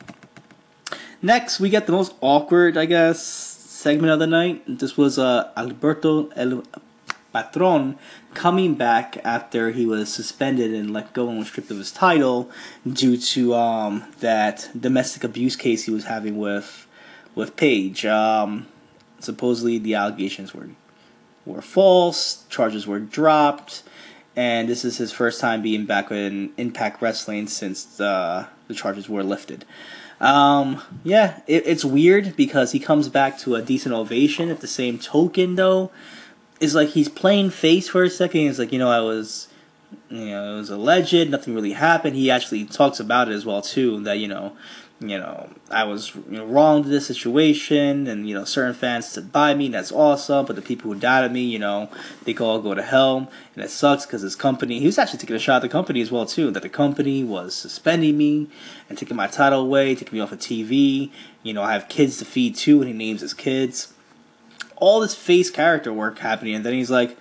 Next, 1.22 1.60
we 1.60 1.70
get 1.70 1.86
the 1.86 1.92
most 1.92 2.16
awkward, 2.20 2.78
I 2.78 2.86
guess, 2.86 3.22
segment 3.22 4.12
of 4.12 4.18
the 4.18 4.26
night. 4.26 4.64
This 4.68 4.98
was 4.98 5.20
uh, 5.20 5.52
Alberto 5.56 6.30
El 6.30 6.64
Patron 7.44 7.98
coming 8.34 8.76
back 8.76 9.18
after 9.24 9.72
he 9.72 9.86
was 9.86 10.12
suspended 10.12 10.74
and 10.74 10.92
let 10.92 11.14
go 11.14 11.30
and 11.30 11.40
was 11.40 11.48
stripped 11.48 11.72
of 11.72 11.78
his 11.78 11.92
title 11.92 12.50
due 12.92 13.18
to 13.18 13.54
um, 13.54 14.06
that 14.20 14.70
domestic 14.80 15.24
abuse 15.24 15.56
case 15.56 15.86
he 15.86 15.92
was 15.92 16.06
having 16.06 16.38
with 16.38 16.88
with 17.36 17.56
Paige. 17.56 18.06
Um, 18.06 18.68
supposedly, 19.20 19.78
the 19.78 19.96
allegations 19.96 20.54
were 20.54 20.70
were 21.46 21.62
false. 21.62 22.46
Charges 22.50 22.88
were 22.88 23.00
dropped, 23.00 23.84
and 24.36 24.68
this 24.68 24.84
is 24.84 24.98
his 24.98 25.12
first 25.12 25.40
time 25.40 25.62
being 25.62 25.86
back 25.86 26.12
in 26.12 26.52
Impact 26.58 27.02
Wrestling 27.02 27.48
since 27.48 28.00
uh, 28.00 28.48
the 28.68 28.74
charges 28.74 29.08
were 29.08 29.24
lifted. 29.24 29.66
Um, 30.20 30.82
yeah, 31.04 31.42
it, 31.48 31.68
it's 31.68 31.86
weird 31.86 32.36
because 32.36 32.72
he 32.72 32.80
comes 32.80 33.08
back 33.08 33.38
to 33.40 33.56
a 33.56 33.62
decent 33.62 33.94
ovation. 33.94 34.50
At 34.50 34.62
the 34.62 34.68
same 34.68 34.98
token, 34.98 35.56
though, 35.56 35.92
is 36.60 36.76
like 36.76 36.90
he's 36.90 37.10
playing 37.10 37.50
face 37.50 37.90
for 37.90 38.04
a 38.04 38.10
second. 38.10 38.42
He's 38.42 38.60
like, 38.60 38.72
you 38.72 38.80
know, 38.80 38.90
I 38.90 39.02
was, 39.02 39.48
you 40.10 40.26
know, 40.26 40.56
it 40.56 40.58
was 40.58 40.70
alleged. 40.70 41.30
Nothing 41.30 41.56
really 41.56 41.74
happened. 41.74 42.16
He 42.16 42.32
actually 42.32 42.66
talks 42.66 43.00
about 43.00 43.30
it 43.30 43.34
as 43.34 43.46
well 43.46 43.62
too. 43.62 44.02
That 44.04 44.20
you 44.20 44.28
know, 44.28 44.58
you 45.00 45.20
know, 45.20 45.50
I 45.70 45.84
was 45.84 46.16
you 46.16 46.24
know, 46.38 46.46
wrong 46.46 46.84
to 46.84 46.90
this 46.90 47.06
situation, 47.06 48.08
and 48.08 48.28
you 48.28 48.34
know, 48.34 48.44
certain 48.44 48.74
fans 48.74 49.08
stood 49.08 49.32
by 49.32 49.54
me. 49.54 49.66
And 49.66 49.76
that's 49.76 49.92
awesome. 49.92 50.46
But 50.46 50.56
the 50.56 50.62
people 50.62 50.92
who 50.92 51.00
doubted 51.00 51.32
me, 51.32 51.42
you 51.42 51.60
know, 51.60 51.90
they 52.24 52.34
could 52.34 52.46
all 52.46 52.60
go 52.60 52.74
to 52.74 52.82
hell, 52.82 53.32
and 53.56 53.64
it 53.64 53.70
sucks 53.70 54.06
because 54.06 54.24
his 54.24 54.36
company. 54.36 54.80
He 54.80 54.88
was 54.88 54.98
actually 54.98 55.20
taking 55.20 55.36
a 55.36 55.40
shot 55.40 55.58
at 55.58 55.62
the 55.62 55.70
company 55.70 56.02
as 56.02 56.12
well 56.12 56.26
too. 56.26 56.50
That 56.52 56.64
the 56.64 56.70
company 56.70 57.24
was 57.24 57.54
suspending 57.54 58.18
me 58.18 58.50
and 58.90 58.98
taking 58.98 59.18
my 59.18 59.28
title 59.28 59.62
away, 59.62 59.94
taking 59.94 60.18
me 60.18 60.24
off 60.24 60.32
of 60.32 60.40
TV. 60.40 61.12
You 61.44 61.54
know, 61.54 61.62
I 61.62 61.74
have 61.74 61.88
kids 61.88 62.18
to 62.18 62.26
feed 62.26 62.56
too, 62.56 62.82
and 62.82 62.88
he 62.88 62.94
names 62.94 63.22
his 63.22 63.36
kids 63.36 63.94
all 64.78 65.00
this 65.00 65.16
face 65.16 65.50
character 65.50 65.92
work 65.92 66.20
happening, 66.20 66.56
and 66.56 66.66
then 66.66 66.74
he's 66.74 66.92
like, 66.92 67.18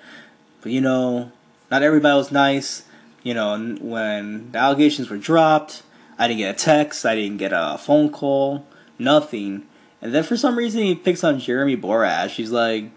but 0.63 0.73
you 0.73 0.81
know, 0.81 1.33
not 1.71 1.83
everybody 1.83 2.17
was 2.17 2.31
nice. 2.31 2.85
You 3.23 3.35
know, 3.35 3.77
when 3.81 4.53
the 4.53 4.59
allegations 4.59 5.11
were 5.11 5.17
dropped, 5.17 5.83
I 6.19 6.29
didn't 6.29 6.39
get 6.39 6.55
a 6.55 6.59
text, 6.59 7.05
I 7.05 7.15
didn't 7.15 7.39
get 7.39 7.53
a 7.53 7.77
phone 7.79 8.11
call, 8.11 8.65
nothing. 8.99 9.67
And 10.01 10.15
then 10.15 10.23
for 10.23 10.37
some 10.37 10.57
reason 10.57 10.83
he 10.83 10.95
picks 10.95 11.25
on 11.25 11.41
Jeremy 11.41 11.77
Borash. 11.77 12.37
He's 12.37 12.53
like, 12.53 12.91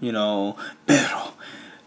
you 0.00 0.12
know, 0.12 0.56
pero, 0.86 1.34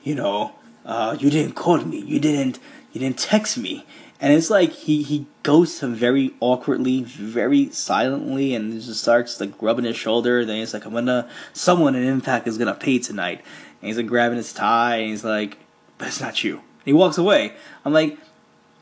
you 0.04 0.16
know, 0.16 0.54
uh, 0.86 1.18
you 1.20 1.30
didn't 1.30 1.54
call 1.56 1.80
me, 1.80 2.00
you 2.00 2.20
didn't, 2.20 2.60
you 2.92 3.00
didn't 3.00 3.18
text 3.18 3.58
me, 3.58 3.86
and 4.22 4.34
it's 4.34 4.50
like 4.50 4.72
he 4.72 5.04
he 5.04 5.26
goes 5.44 5.80
to 5.80 5.88
very 5.88 6.34
awkwardly, 6.40 7.04
very 7.04 7.70
silently, 7.72 8.54
and 8.54 8.82
just 8.82 9.02
starts 9.02 9.40
like 9.40 9.52
rubbing 9.62 9.86
his 9.86 9.96
shoulder. 9.96 10.44
Then 10.46 10.58
he's 10.58 10.74
like, 10.74 10.86
"I'm 10.86 10.94
gonna 10.94 11.30
someone 11.54 11.96
in 11.96 12.04
Impact 12.04 12.48
is 12.48 12.58
gonna 12.58 12.74
pay 12.74 13.00
tonight," 13.00 13.42
and 13.82 13.88
he's 13.88 13.98
like 13.98 14.08
grabbing 14.08 14.38
his 14.38 14.54
tie, 14.54 14.98
and 14.98 15.10
he's 15.10 15.24
like, 15.24 15.58
"But 15.98 16.10
it's 16.10 16.22
not 16.22 16.44
you." 16.44 16.56
And 16.56 16.86
he 16.86 16.94
walks 16.94 17.18
away. 17.18 17.54
I'm 17.86 17.94
like, 17.94 18.18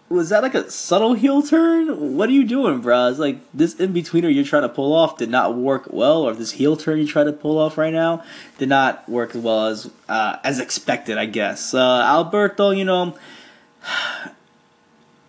was 0.10 0.30
that 0.30 0.42
like 0.42 0.56
a 0.56 0.70
subtle 0.72 1.14
heel 1.14 1.42
turn? 1.42 2.16
What 2.16 2.30
are 2.30 2.34
you 2.34 2.46
doing, 2.46 2.80
bro? 2.80 3.08
It's 3.08 3.20
like 3.20 3.40
this 3.54 3.76
in 3.76 3.94
betweener 3.94 4.34
you're 4.34 4.46
trying 4.46 4.62
to 4.62 4.70
pull 4.70 4.94
off 4.94 5.18
did 5.18 5.30
not 5.30 5.56
work 5.56 5.88
well, 5.92 6.24
or 6.24 6.34
this 6.34 6.52
heel 6.52 6.78
turn 6.78 7.00
you 7.00 7.08
try 7.08 7.24
to 7.24 7.34
pull 7.34 7.58
off 7.60 7.78
right 7.78 7.94
now 7.94 8.24
did 8.58 8.70
not 8.70 9.08
work 9.10 9.36
as 9.36 9.42
well 9.42 9.68
as 9.68 9.92
uh, 10.08 10.38
as 10.44 10.60
expected, 10.60 11.18
I 11.18 11.26
guess. 11.26 11.74
Uh, 11.74 12.02
Alberto, 12.02 12.72
you 12.72 12.86
know. 12.86 13.18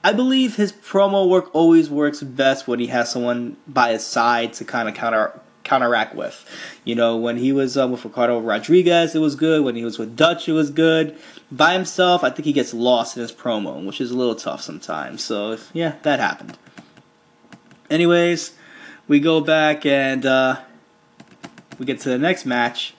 I 0.02 0.12
believe 0.12 0.56
his 0.56 0.72
promo 0.72 1.28
work 1.28 1.54
always 1.54 1.90
works 1.90 2.22
best 2.22 2.68
when 2.68 2.78
he 2.78 2.86
has 2.88 3.10
someone 3.10 3.56
by 3.66 3.92
his 3.92 4.04
side 4.04 4.52
to 4.54 4.64
kind 4.64 4.88
of 4.88 4.94
counter 4.94 5.40
counteract 5.64 6.14
with. 6.14 6.44
You 6.84 6.94
know, 6.94 7.16
when 7.16 7.36
he 7.36 7.52
was 7.52 7.76
uh, 7.76 7.86
with 7.86 8.04
Ricardo 8.04 8.40
Rodriguez, 8.40 9.14
it 9.14 9.18
was 9.18 9.34
good. 9.34 9.62
When 9.62 9.76
he 9.76 9.84
was 9.84 9.98
with 9.98 10.16
Dutch, 10.16 10.48
it 10.48 10.52
was 10.52 10.70
good. 10.70 11.16
By 11.52 11.74
himself, 11.74 12.24
I 12.24 12.30
think 12.30 12.46
he 12.46 12.52
gets 12.52 12.72
lost 12.72 13.16
in 13.16 13.22
his 13.22 13.32
promo, 13.32 13.84
which 13.84 14.00
is 14.00 14.10
a 14.10 14.16
little 14.16 14.34
tough 14.34 14.62
sometimes. 14.62 15.22
So, 15.22 15.58
yeah, 15.72 15.96
that 16.02 16.20
happened. 16.20 16.56
Anyways, 17.90 18.52
we 19.06 19.20
go 19.20 19.40
back 19.40 19.84
and 19.84 20.24
uh, 20.24 20.60
we 21.78 21.86
get 21.86 22.00
to 22.00 22.08
the 22.08 22.18
next 22.18 22.46
match. 22.46 22.94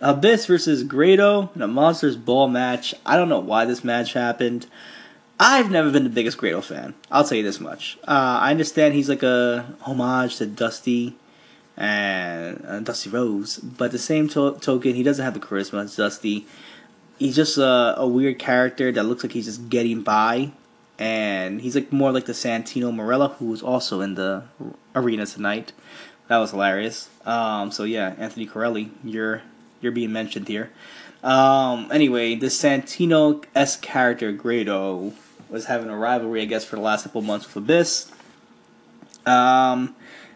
Abyss 0.00 0.46
versus 0.46 0.84
Grado 0.84 1.50
in 1.54 1.62
a 1.62 1.66
Monsters 1.66 2.16
Ball 2.16 2.48
match. 2.48 2.94
I 3.04 3.16
don't 3.16 3.28
know 3.28 3.40
why 3.40 3.64
this 3.64 3.82
match 3.82 4.12
happened. 4.12 4.66
I've 5.40 5.70
never 5.70 5.90
been 5.90 6.04
the 6.04 6.10
biggest 6.10 6.36
Grado 6.36 6.60
fan. 6.60 6.94
I'll 7.10 7.24
tell 7.24 7.38
you 7.38 7.44
this 7.44 7.60
much. 7.60 7.96
Uh, 8.02 8.38
I 8.42 8.50
understand 8.50 8.94
he's 8.94 9.08
like 9.08 9.22
a 9.22 9.72
homage 9.82 10.36
to 10.36 10.46
Dusty 10.46 11.14
and 11.76 12.64
uh, 12.66 12.80
Dusty 12.80 13.08
Rhodes, 13.08 13.58
but 13.58 13.92
the 13.92 13.98
same 13.98 14.28
to- 14.30 14.58
token, 14.60 14.94
he 14.94 15.04
doesn't 15.04 15.24
have 15.24 15.34
the 15.34 15.40
charisma 15.40 15.84
as 15.84 15.94
Dusty. 15.94 16.46
He's 17.18 17.36
just 17.36 17.56
a, 17.56 17.94
a 17.96 18.06
weird 18.06 18.38
character 18.38 18.90
that 18.90 19.04
looks 19.04 19.22
like 19.22 19.32
he's 19.32 19.44
just 19.44 19.68
getting 19.68 20.02
by, 20.02 20.50
and 20.98 21.60
he's 21.60 21.76
like 21.76 21.92
more 21.92 22.10
like 22.10 22.26
the 22.26 22.32
Santino 22.32 22.92
Marella, 22.92 23.34
who 23.36 23.46
was 23.46 23.62
also 23.62 24.00
in 24.00 24.16
the 24.16 24.42
arena 24.94 25.24
tonight. 25.24 25.72
That 26.26 26.38
was 26.38 26.50
hilarious. 26.50 27.08
Um, 27.24 27.70
so 27.70 27.84
yeah, 27.84 28.14
Anthony 28.18 28.46
Carelli, 28.46 28.90
you're 29.04 29.42
you're 29.80 29.92
being 29.92 30.12
mentioned 30.12 30.48
here. 30.48 30.70
Um, 31.22 31.88
anyway, 31.92 32.34
the 32.34 32.46
Santino 32.46 33.44
s 33.54 33.76
character 33.76 34.32
Grado 34.32 35.12
was 35.50 35.66
having 35.66 35.88
a 35.88 35.96
rivalry, 35.96 36.42
I 36.42 36.44
guess, 36.44 36.64
for 36.64 36.76
the 36.76 36.82
last 36.82 37.04
couple 37.04 37.22
months 37.22 37.46
with 37.46 37.64
Abyss. 37.64 38.10
Um, 39.26 39.94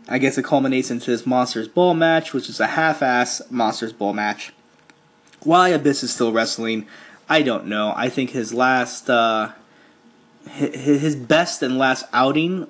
I 0.09 0.19
guess 0.19 0.37
it 0.39 0.45
culminates 0.45 0.91
into 0.91 1.11
this 1.11 1.27
Monsters 1.27 1.69
Ball 1.69 1.95
match, 1.95 2.33
which 2.33 2.49
is 2.49 2.61
a 2.61 2.67
half-ass 2.67 3.43
Monsters 3.51 3.93
Ball 3.93 4.13
match. 4.13 4.53
Why 5.41 5.69
Abyss 5.69 6.03
is 6.03 6.13
still 6.13 6.33
wrestling, 6.33 6.87
I 7.29 7.43
don't 7.43 7.67
know. 7.67 7.93
I 7.97 8.09
think 8.09 8.31
his 8.31 8.53
last, 8.53 9.09
uh, 9.09 9.53
his 10.47 11.17
best 11.17 11.63
and 11.63 11.79
last 11.79 12.05
outing 12.13 12.67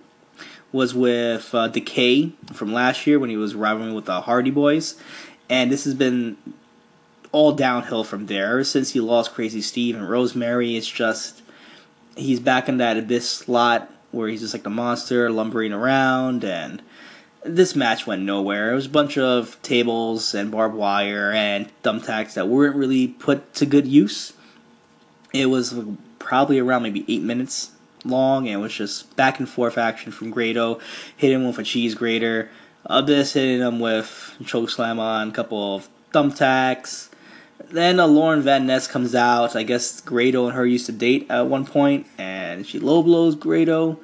was 0.73 0.95
with 0.95 1.55
uh, 1.55 1.69
Decay 1.69 2.33
from 2.53 2.73
last 2.73 3.07
year 3.07 3.19
when 3.19 3.31
he 3.31 3.37
was 3.37 3.55
rivaling 3.55 3.95
with 3.95 4.07
the 4.07 4.23
Hardy 4.23 4.51
Boys, 4.51 4.95
and 5.51 5.71
this 5.71 5.85
has 5.85 5.95
been 5.95 6.37
all 7.31 7.53
downhill 7.53 8.05
from 8.05 8.27
there. 8.27 8.53
Ever 8.53 8.65
since 8.65 8.93
he 8.93 9.01
lost 9.01 9.33
Crazy 9.33 9.61
Steve 9.61 9.97
and 9.97 10.09
Rosemary, 10.09 10.77
it's 10.77 10.89
just 10.89 11.42
he's 12.17 12.41
back 12.41 12.69
in 12.69 12.79
that 12.79 12.97
abyss 12.97 13.29
slot 13.29 13.91
where 14.11 14.29
he's 14.29 14.41
just 14.41 14.55
like 14.55 14.63
the 14.63 14.71
monster 14.71 15.31
lumbering 15.31 15.73
around 15.73 16.45
and 16.45 16.83
this 17.45 17.75
match 17.75 18.07
went 18.07 18.23
nowhere. 18.23 18.73
It 18.73 18.77
was 18.77 18.87
a 18.87 18.91
bunch 18.91 19.19
of 19.19 19.61
tables 19.63 20.35
and 20.35 20.51
barbed 20.51 20.77
wire 20.77 21.33
and 21.33 21.71
thumbtacks 21.83 22.35
that 22.35 22.49
weren't 22.49 22.77
really 22.77 23.09
put 23.09 23.53
to 23.55 23.67
good 23.67 23.87
use. 23.87 24.33
It 25.33 25.47
was 25.47 25.75
probably 26.19 26.59
around 26.59 26.85
maybe 26.85 27.05
eight 27.09 27.23
minutes 27.23 27.73
long 28.05 28.47
and 28.47 28.61
it 28.61 28.63
was 28.63 28.75
just 28.75 29.17
back 29.17 29.39
and 29.39 29.49
forth 29.49 29.77
action 29.77 30.13
from 30.13 30.31
Grado, 30.31 30.79
hitting 31.17 31.41
him 31.41 31.47
with 31.47 31.59
a 31.59 31.65
cheese 31.65 31.95
grater, 31.95 32.51
Abyss 32.87 33.33
hitting 33.33 33.61
him 33.61 33.81
with 33.81 34.35
choke 34.45 34.71
slam 34.71 35.01
on 35.01 35.29
a 35.29 35.33
couple 35.33 35.77
of 35.77 35.89
thumbtacks, 36.13 37.09
then 37.71 38.01
uh, 38.01 38.07
Laurel 38.07 38.41
Van 38.41 38.67
Ness 38.67 38.87
comes 38.87 39.15
out. 39.15 39.55
I 39.57 39.63
guess 39.63 40.01
Grado 40.01 40.47
and 40.47 40.55
her 40.55 40.67
used 40.67 40.87
to 40.87 40.93
date 40.93 41.27
at 41.31 41.47
one 41.47 41.67
point, 41.67 42.07
and 42.19 42.67
she 42.67 42.79
low 42.79 43.03
blows 43.03 43.35
Grado, 43.35 43.99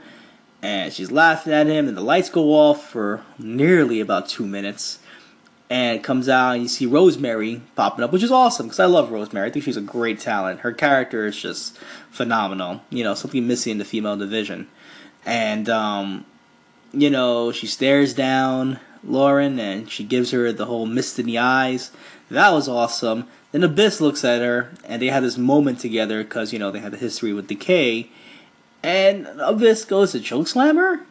and 0.62 0.92
she's 0.92 1.10
laughing 1.10 1.52
at 1.52 1.66
him. 1.66 1.88
And 1.88 1.96
the 1.96 2.02
lights 2.02 2.30
go 2.30 2.50
off 2.52 2.88
for 2.90 3.22
nearly 3.38 4.00
about 4.00 4.28
two 4.28 4.46
minutes, 4.46 4.98
and 5.70 5.96
it 5.96 6.04
comes 6.04 6.28
out, 6.28 6.52
and 6.52 6.62
you 6.62 6.68
see 6.68 6.86
Rosemary 6.86 7.62
popping 7.74 8.04
up, 8.04 8.12
which 8.12 8.22
is 8.22 8.32
awesome 8.32 8.66
because 8.66 8.80
I 8.80 8.86
love 8.86 9.10
Rosemary. 9.10 9.48
I 9.48 9.50
think 9.50 9.64
she's 9.64 9.76
a 9.76 9.82
great 9.82 10.20
talent. 10.20 10.60
Her 10.60 10.72
character 10.72 11.26
is 11.26 11.36
just 11.36 11.78
phenomenal. 12.10 12.82
You 12.90 13.04
know, 13.04 13.14
something 13.14 13.46
missing 13.46 13.72
in 13.72 13.78
the 13.78 13.84
female 13.84 14.16
division, 14.16 14.68
and 15.24 15.68
um, 15.68 16.26
you 16.92 17.10
know, 17.10 17.52
she 17.52 17.66
stares 17.66 18.14
down 18.14 18.80
Lauren, 19.04 19.58
and 19.58 19.90
she 19.90 20.04
gives 20.04 20.30
her 20.32 20.52
the 20.52 20.66
whole 20.66 20.86
mist 20.86 21.18
in 21.18 21.26
the 21.26 21.38
eyes. 21.38 21.90
That 22.30 22.50
was 22.50 22.68
awesome. 22.68 23.26
Then 23.52 23.62
Abyss 23.62 24.00
looks 24.00 24.24
at 24.24 24.42
her, 24.42 24.70
and 24.84 25.00
they 25.00 25.06
have 25.06 25.22
this 25.22 25.38
moment 25.38 25.80
together 25.80 26.22
because 26.22 26.52
you 26.52 26.58
know 26.58 26.70
they 26.70 26.80
had 26.80 26.94
a 26.94 26.98
history 26.98 27.32
with 27.32 27.48
Decay. 27.48 28.10
And 28.82 29.26
Abyss 29.40 29.84
goes 29.84 30.12
to 30.12 30.18
chokeslam 30.18 30.76
her, 30.76 31.04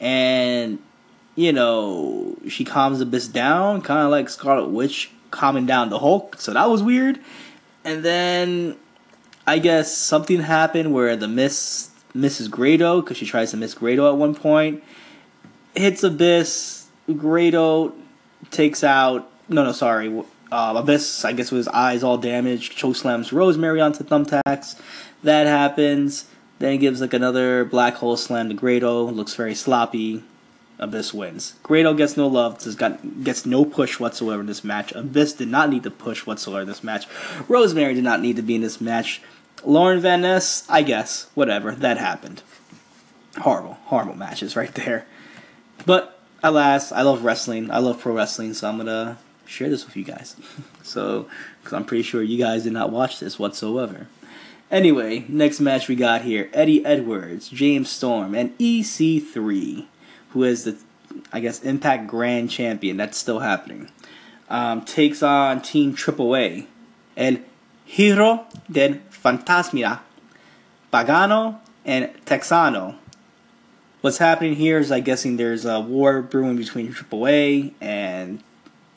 and 0.00 0.78
you 1.36 1.52
know 1.52 2.36
she 2.48 2.64
calms 2.64 3.00
Abyss 3.00 3.28
down, 3.28 3.82
kind 3.82 4.00
of 4.00 4.10
like 4.10 4.28
Scarlet 4.28 4.68
Witch 4.68 5.10
calming 5.30 5.66
down 5.66 5.90
the 5.90 5.98
Hulk. 5.98 6.40
So 6.40 6.52
that 6.52 6.70
was 6.70 6.82
weird. 6.82 7.20
And 7.84 8.04
then 8.04 8.76
I 9.46 9.58
guess 9.58 9.94
something 9.96 10.40
happened 10.40 10.92
where 10.92 11.16
the 11.16 11.28
Miss 11.28 11.90
misses 12.14 12.48
Grado 12.48 13.00
because 13.00 13.16
she 13.16 13.26
tries 13.26 13.50
to 13.52 13.56
miss 13.56 13.74
Grado 13.74 14.08
at 14.10 14.16
one 14.16 14.34
point. 14.34 14.82
Hits 15.74 16.02
Abyss. 16.02 16.86
Grado 17.16 17.94
takes 18.50 18.84
out. 18.84 19.30
No, 19.48 19.64
no, 19.64 19.72
sorry. 19.72 20.22
Uh, 20.50 20.74
Abyss, 20.76 21.24
I 21.24 21.32
guess, 21.32 21.50
with 21.50 21.58
his 21.58 21.68
eyes 21.68 22.02
all 22.02 22.18
damaged, 22.18 22.78
chokeslams 22.78 23.32
Rosemary 23.32 23.80
onto 23.80 24.02
thumbtacks. 24.04 24.80
That 25.22 25.46
happens. 25.46 26.26
Then 26.58 26.72
he 26.72 26.78
gives 26.78 27.00
like 27.00 27.14
another 27.14 27.64
black 27.64 27.94
hole 27.96 28.16
slam 28.16 28.48
to 28.48 28.54
Grado. 28.54 29.04
Looks 29.04 29.34
very 29.34 29.54
sloppy. 29.54 30.24
Abyss 30.80 31.12
wins. 31.12 31.54
Grado 31.62 31.92
gets 31.92 32.16
no 32.16 32.28
love. 32.28 32.60
Just 32.60 32.78
got 32.78 33.24
gets 33.24 33.44
no 33.44 33.64
push 33.64 33.98
whatsoever 33.98 34.40
in 34.40 34.46
this 34.46 34.62
match. 34.62 34.92
Abyss 34.92 35.34
did 35.34 35.48
not 35.48 35.70
need 35.70 35.82
to 35.82 35.90
push 35.90 36.24
whatsoever 36.24 36.62
in 36.62 36.68
this 36.68 36.84
match. 36.84 37.06
Rosemary 37.48 37.94
did 37.94 38.04
not 38.04 38.20
need 38.20 38.36
to 38.36 38.42
be 38.42 38.54
in 38.54 38.60
this 38.60 38.80
match. 38.80 39.20
Laurel 39.64 40.00
Van 40.00 40.22
Ness, 40.22 40.64
I 40.68 40.82
guess, 40.82 41.28
whatever. 41.34 41.72
That 41.72 41.98
happened. 41.98 42.42
Horrible, 43.38 43.78
horrible 43.86 44.14
matches 44.14 44.54
right 44.54 44.72
there. 44.74 45.06
But 45.84 46.20
alas, 46.42 46.92
I 46.92 47.02
love 47.02 47.24
wrestling. 47.24 47.70
I 47.70 47.78
love 47.78 48.00
pro 48.00 48.14
wrestling, 48.14 48.54
so 48.54 48.68
I'm 48.68 48.78
gonna 48.78 49.18
share 49.48 49.68
this 49.68 49.86
with 49.86 49.96
you 49.96 50.04
guys. 50.04 50.36
so, 50.82 51.28
because 51.60 51.72
I'm 51.74 51.84
pretty 51.84 52.02
sure 52.02 52.22
you 52.22 52.38
guys 52.38 52.64
did 52.64 52.72
not 52.72 52.90
watch 52.90 53.18
this 53.18 53.38
whatsoever. 53.38 54.06
Anyway, 54.70 55.24
next 55.28 55.60
match 55.60 55.88
we 55.88 55.96
got 55.96 56.22
here 56.22 56.50
Eddie 56.52 56.84
Edwards, 56.84 57.48
James 57.48 57.88
Storm, 57.88 58.34
and 58.34 58.56
EC3, 58.58 59.86
who 60.30 60.44
is 60.44 60.64
the, 60.64 60.76
I 61.32 61.40
guess, 61.40 61.62
Impact 61.62 62.06
Grand 62.06 62.50
Champion. 62.50 62.98
That's 62.98 63.16
still 63.16 63.40
happening. 63.40 63.90
Um, 64.50 64.82
takes 64.82 65.22
on 65.22 65.62
Team 65.62 65.94
AAA. 65.94 66.66
El 67.16 67.38
Hijo 67.86 68.46
del 68.70 69.00
Fantasma, 69.10 70.00
Pagano, 70.92 71.58
and 71.84 72.10
Texano. 72.24 72.96
What's 74.02 74.18
happening 74.18 74.54
here 74.54 74.78
is, 74.78 74.92
I 74.92 75.00
guessing 75.00 75.36
there's 75.36 75.64
a 75.64 75.80
war 75.80 76.22
brewing 76.22 76.56
between 76.56 76.92
AAA 76.92 77.72
and 77.80 78.42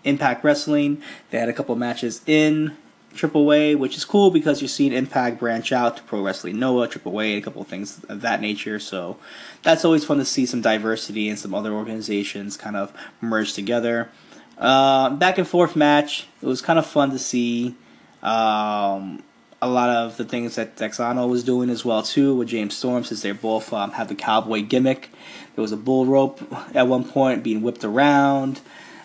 Impact 0.04 0.44
Wrestling. 0.44 1.02
They 1.30 1.40
had 1.40 1.50
a 1.50 1.54
couple 1.54 1.76
matches 1.76 2.22
in 2.26 2.78
Triple 3.14 3.46
AAA, 3.46 3.78
which 3.78 3.98
is 3.98 4.06
cool 4.06 4.32
because 4.32 4.62
you're 4.62 4.70
seeing 4.70 4.94
Impact 4.94 5.40
branch 5.40 5.72
out 5.72 5.98
to 5.98 6.04
Pro 6.04 6.22
Wrestling 6.22 6.60
Noah, 6.60 6.88
AAA, 6.88 7.38
a 7.38 7.42
couple 7.42 7.62
of 7.62 7.68
things 7.68 8.04
of 8.06 8.22
that 8.22 8.42
nature. 8.42 8.80
So 8.80 9.18
that's 9.64 9.84
always 9.84 10.06
fun 10.06 10.18
to 10.18 10.26
see 10.26 10.46
some 10.46 10.62
diversity 10.62 11.30
and 11.30 11.38
some 11.38 11.54
other 11.54 11.74
organizations 11.74 12.58
kind 12.58 12.76
of 12.76 12.94
merge 13.20 13.54
together. 13.54 14.10
Uh, 14.58 15.10
back 15.10 15.38
and 15.38 15.48
forth 15.48 15.76
match. 15.76 16.28
It 16.42 16.46
was 16.46 16.62
kind 16.62 16.80
of 16.80 16.86
fun 16.86 17.12
to 17.12 17.20
see. 17.20 17.76
Um, 18.22 19.24
a 19.64 19.70
lot 19.70 19.90
of 19.90 20.18
the 20.18 20.26
things 20.26 20.56
that 20.56 20.76
Texano 20.76 21.30
was 21.30 21.44
doing 21.44 21.70
as 21.70 21.86
well 21.86 22.02
too 22.02 22.36
with 22.36 22.48
James 22.48 22.76
Storm, 22.76 23.04
since 23.04 23.22
they 23.22 23.32
both 23.32 23.72
um, 23.72 23.92
have 23.92 24.08
the 24.08 24.16
cowboy 24.16 24.64
gimmick. 24.64 25.10
There 25.56 25.62
was 25.62 25.72
a 25.72 25.78
bull 25.78 26.06
rope 26.06 26.42
at 26.76 26.88
one 26.88 27.04
point 27.04 27.44
being 27.44 27.62
whipped 27.62 27.84
around. 27.84 28.62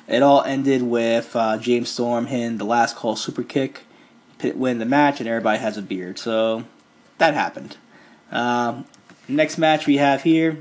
It 0.08 0.22
all 0.22 0.42
ended 0.42 0.82
with 0.82 1.34
uh, 1.34 1.58
James 1.58 1.88
Storm 1.88 2.26
hitting 2.26 2.58
the 2.58 2.64
last 2.64 2.96
call 2.96 3.16
super 3.16 3.42
kick, 3.42 3.82
win 4.42 4.78
the 4.78 4.84
match, 4.84 5.20
and 5.20 5.28
everybody 5.28 5.58
has 5.58 5.76
a 5.76 5.82
beard. 5.82 6.18
So 6.18 6.64
that 7.18 7.34
happened. 7.34 7.76
Um, 8.30 8.84
next 9.28 9.58
match 9.58 9.86
we 9.86 9.96
have 9.96 10.22
here 10.22 10.58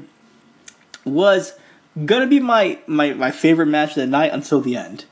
was 1.03 1.53
gonna 2.05 2.27
be 2.27 2.39
my, 2.39 2.79
my, 2.87 3.13
my 3.13 3.31
favorite 3.31 3.67
match 3.67 3.91
of 3.91 3.95
the 3.97 4.07
night 4.07 4.33
until 4.33 4.61
the 4.61 4.75
end. 4.75 5.05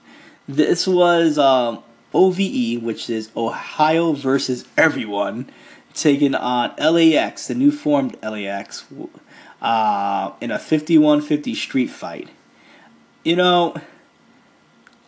This 0.48 0.88
was 0.88 1.38
um, 1.38 1.84
OVE, 2.14 2.82
which 2.82 3.10
is 3.10 3.30
Ohio 3.36 4.14
versus 4.14 4.66
everyone, 4.78 5.50
taking 5.94 6.36
on 6.36 6.74
LAX, 6.78 7.48
the 7.48 7.56
new 7.56 7.72
formed 7.72 8.18
LAX, 8.24 8.86
uh, 9.62 10.32
in 10.42 10.52
a 10.52 10.58
51-50 10.58 11.56
street 11.56 11.90
fight. 11.90 12.30
You 13.24 13.38
know, 13.38 13.76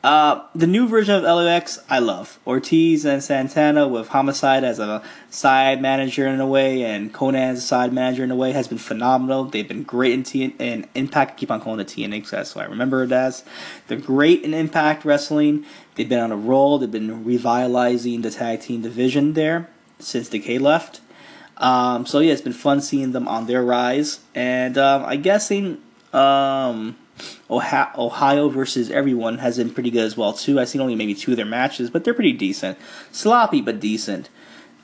uh, 0.06 0.46
the 0.54 0.68
new 0.68 0.88
version 0.88 1.16
of 1.16 1.24
LAX, 1.24 1.80
I 1.90 1.98
love. 1.98 2.38
Ortiz 2.46 3.06
and 3.06 3.24
Santana 3.24 3.88
with 3.88 4.10
Homicide 4.10 4.64
as 4.64 4.78
a 4.78 5.02
side 5.32 5.82
manager 5.82 6.28
in 6.28 6.40
a 6.40 6.46
way, 6.46 6.84
and 6.84 7.12
Konnan 7.12 7.54
as 7.54 7.58
a 7.58 7.62
side 7.62 7.92
manager 7.92 8.24
in 8.24 8.30
a 8.30 8.36
way, 8.36 8.52
has 8.52 8.68
been 8.68 8.78
phenomenal. 8.78 9.46
They've 9.46 9.68
been 9.68 9.82
great 9.82 10.14
in 10.14 10.22
T 10.22 10.44
Impact. 10.60 11.32
I 11.32 11.34
keep 11.34 11.50
on 11.50 11.60
calling 11.60 11.80
it 11.80 11.88
TNA 11.88 12.30
that's 12.30 12.52
so 12.52 12.60
I 12.60 12.66
remember 12.66 13.02
it 13.02 13.12
as. 13.12 13.44
They're 13.88 13.98
great 13.98 14.44
in 14.44 14.54
Impact 14.54 15.06
Wrestling. 15.06 15.66
They've 15.96 16.08
been 16.08 16.20
on 16.20 16.32
a 16.32 16.38
roll. 16.38 16.78
They've 16.78 16.92
been 16.92 17.26
revitalizing 17.26 18.22
the 18.22 18.30
tag 18.30 18.62
team 18.62 18.84
division 18.84 19.34
there 19.34 19.72
since 19.98 20.30
Decay 20.30 20.60
left. 20.60 21.02
Um, 21.58 22.06
so 22.06 22.20
yeah, 22.20 22.34
it's 22.34 22.44
been 22.44 22.54
fun 22.54 22.80
seeing 22.82 23.12
them 23.12 23.28
on 23.28 23.48
their 23.48 23.64
rise, 23.64 24.20
and 24.36 24.78
um, 24.78 25.04
I 25.04 25.16
guessing. 25.16 25.82
Um, 26.14 26.96
Ohio 27.50 28.50
versus 28.50 28.92
everyone 28.92 29.38
has 29.38 29.58
been 29.58 29.70
pretty 29.70 29.92
good 29.92 30.04
as 30.04 30.18
well 30.18 30.34
too. 30.34 30.60
I've 30.60 30.70
seen 30.70 30.82
only 30.82 30.96
maybe 30.96 31.14
two 31.14 31.32
of 31.32 31.38
their 31.38 31.46
matches, 31.46 31.90
but 31.90 32.04
they're 32.04 32.14
pretty 32.14 32.34
decent. 32.34 32.78
Sloppy 33.12 33.62
but 33.62 33.80
decent. 33.80 34.30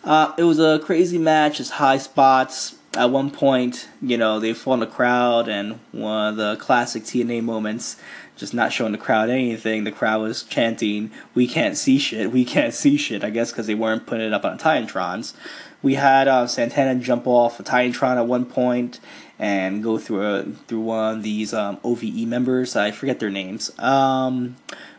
Uh, 0.03 0.33
it 0.37 0.43
was 0.43 0.59
a 0.59 0.79
crazy 0.79 1.17
match. 1.17 1.59
It's 1.59 1.71
high 1.71 1.97
spots. 1.97 2.75
At 2.93 3.09
one 3.09 3.31
point, 3.31 3.87
you 4.01 4.17
know, 4.17 4.39
they 4.39 4.53
fought 4.53 4.73
in 4.73 4.79
the 4.81 4.87
crowd, 4.87 5.47
and 5.47 5.79
one 5.93 6.27
of 6.27 6.35
the 6.35 6.57
classic 6.57 7.03
TNA 7.03 7.41
moments, 7.41 7.95
just 8.35 8.53
not 8.53 8.73
showing 8.73 8.91
the 8.91 8.97
crowd 8.97 9.29
anything. 9.29 9.85
The 9.85 9.93
crowd 9.93 10.21
was 10.21 10.43
chanting, 10.43 11.09
"We 11.33 11.47
can't 11.47 11.77
see 11.77 11.97
shit. 11.97 12.33
We 12.33 12.43
can't 12.43 12.73
see 12.73 12.97
shit." 12.97 13.23
I 13.23 13.29
guess 13.29 13.51
because 13.51 13.67
they 13.67 13.75
weren't 13.75 14.07
putting 14.07 14.27
it 14.27 14.33
up 14.33 14.43
on 14.43 14.57
Titantrons. 14.57 15.33
We 15.81 15.95
had 15.95 16.27
uh, 16.27 16.47
Santana 16.47 16.95
jump 16.95 17.25
off 17.27 17.59
a 17.59 17.63
Titantron 17.63 18.17
at 18.17 18.27
one 18.27 18.45
point, 18.45 18.99
and 19.41 19.81
go 19.81 19.97
through 19.97 20.21
a, 20.21 20.43
through 20.43 20.81
one 20.81 21.17
of 21.17 21.23
these 21.23 21.51
um, 21.51 21.79
OVE 21.83 22.27
members. 22.27 22.75
I 22.75 22.91
forget 22.91 23.19
their 23.19 23.31
names. 23.31 23.77
Um, 23.79 24.55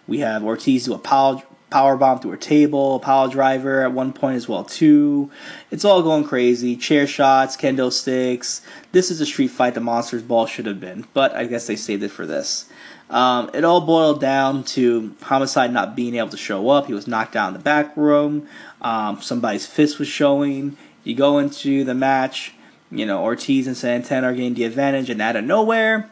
we 0.09 0.19
have 0.19 0.43
Ortiz 0.43 0.85
do 0.85 0.95
a 0.95 0.99
power 0.99 1.41
power 1.71 1.97
bomb 1.97 2.19
through 2.19 2.33
a 2.33 2.37
table, 2.37 2.97
a 2.97 2.99
power 2.99 3.29
driver 3.29 3.83
at 3.83 3.93
one 3.93 4.13
point 4.13 4.37
as 4.37 4.49
well 4.49 4.65
too. 4.65 5.31
It's 5.71 5.85
all 5.85 6.03
going 6.03 6.25
crazy. 6.25 6.77
Chair 6.77 7.07
shots, 7.07 7.57
kendo 7.57 7.91
sticks. 7.91 8.61
This 8.91 9.11
is 9.13 9.21
a 9.21 9.27
street 9.27 9.53
fight 9.53 9.75
the 9.75 9.81
Monsters 9.81 10.23
Ball 10.23 10.47
should 10.47 10.67
have 10.67 10.81
been, 10.81 11.07
but 11.15 11.35
I 11.35 11.47
guess 11.47 11.69
they 11.69 11.77
saved 11.77 12.03
it 12.03 12.11
for 12.11 12.27
this. 12.27 12.69
Um, 13.09 13.49
it 13.55 13.65
all 13.65 13.81
boiled 13.81 14.21
down 14.21 14.65
to 14.65 15.15
Homicide 15.23 15.73
not 15.73 15.95
being 15.95 16.17
able 16.17 16.31
to 16.31 16.37
show 16.37 16.69
up. 16.69 16.87
He 16.87 16.95
was 16.95 17.07
knocked 17.07 17.37
out 17.37 17.49
in 17.49 17.55
the 17.55 17.61
back 17.61 17.97
room. 17.97 18.49
Um, 18.81 19.23
somebody's 19.23 19.67
fist 19.67 20.01
was 20.01 20.09
showing. 20.09 20.77
You 21.05 21.15
go 21.15 21.39
into 21.39 21.85
the 21.85 21.95
match 21.95 22.55
you 22.93 23.07
know, 23.07 23.23
Ortiz 23.23 23.67
and 23.67 23.77
Santana 23.77 24.29
are 24.29 24.35
getting 24.35 24.55
the 24.55 24.65
advantage, 24.65 25.09
and 25.11 25.21
out 25.21 25.35
of 25.35 25.45
nowhere, 25.45 26.11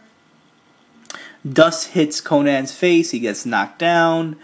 dust 1.51 1.89
hits 1.89 2.21
Konnan's 2.21 2.75
face. 2.75 3.11
He 3.11 3.21
gets 3.21 3.45
knocked 3.45 3.79
down, 3.79 4.37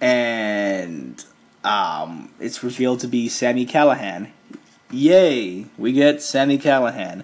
and 0.00 1.22
um, 1.62 2.30
it's 2.40 2.64
revealed 2.64 3.00
to 3.00 3.08
be 3.08 3.28
Sami 3.28 3.66
Callihan. 3.66 4.30
Yay! 4.90 5.66
We 5.76 5.92
get 5.92 6.22
Sami 6.22 6.58
Callihan. 6.58 7.22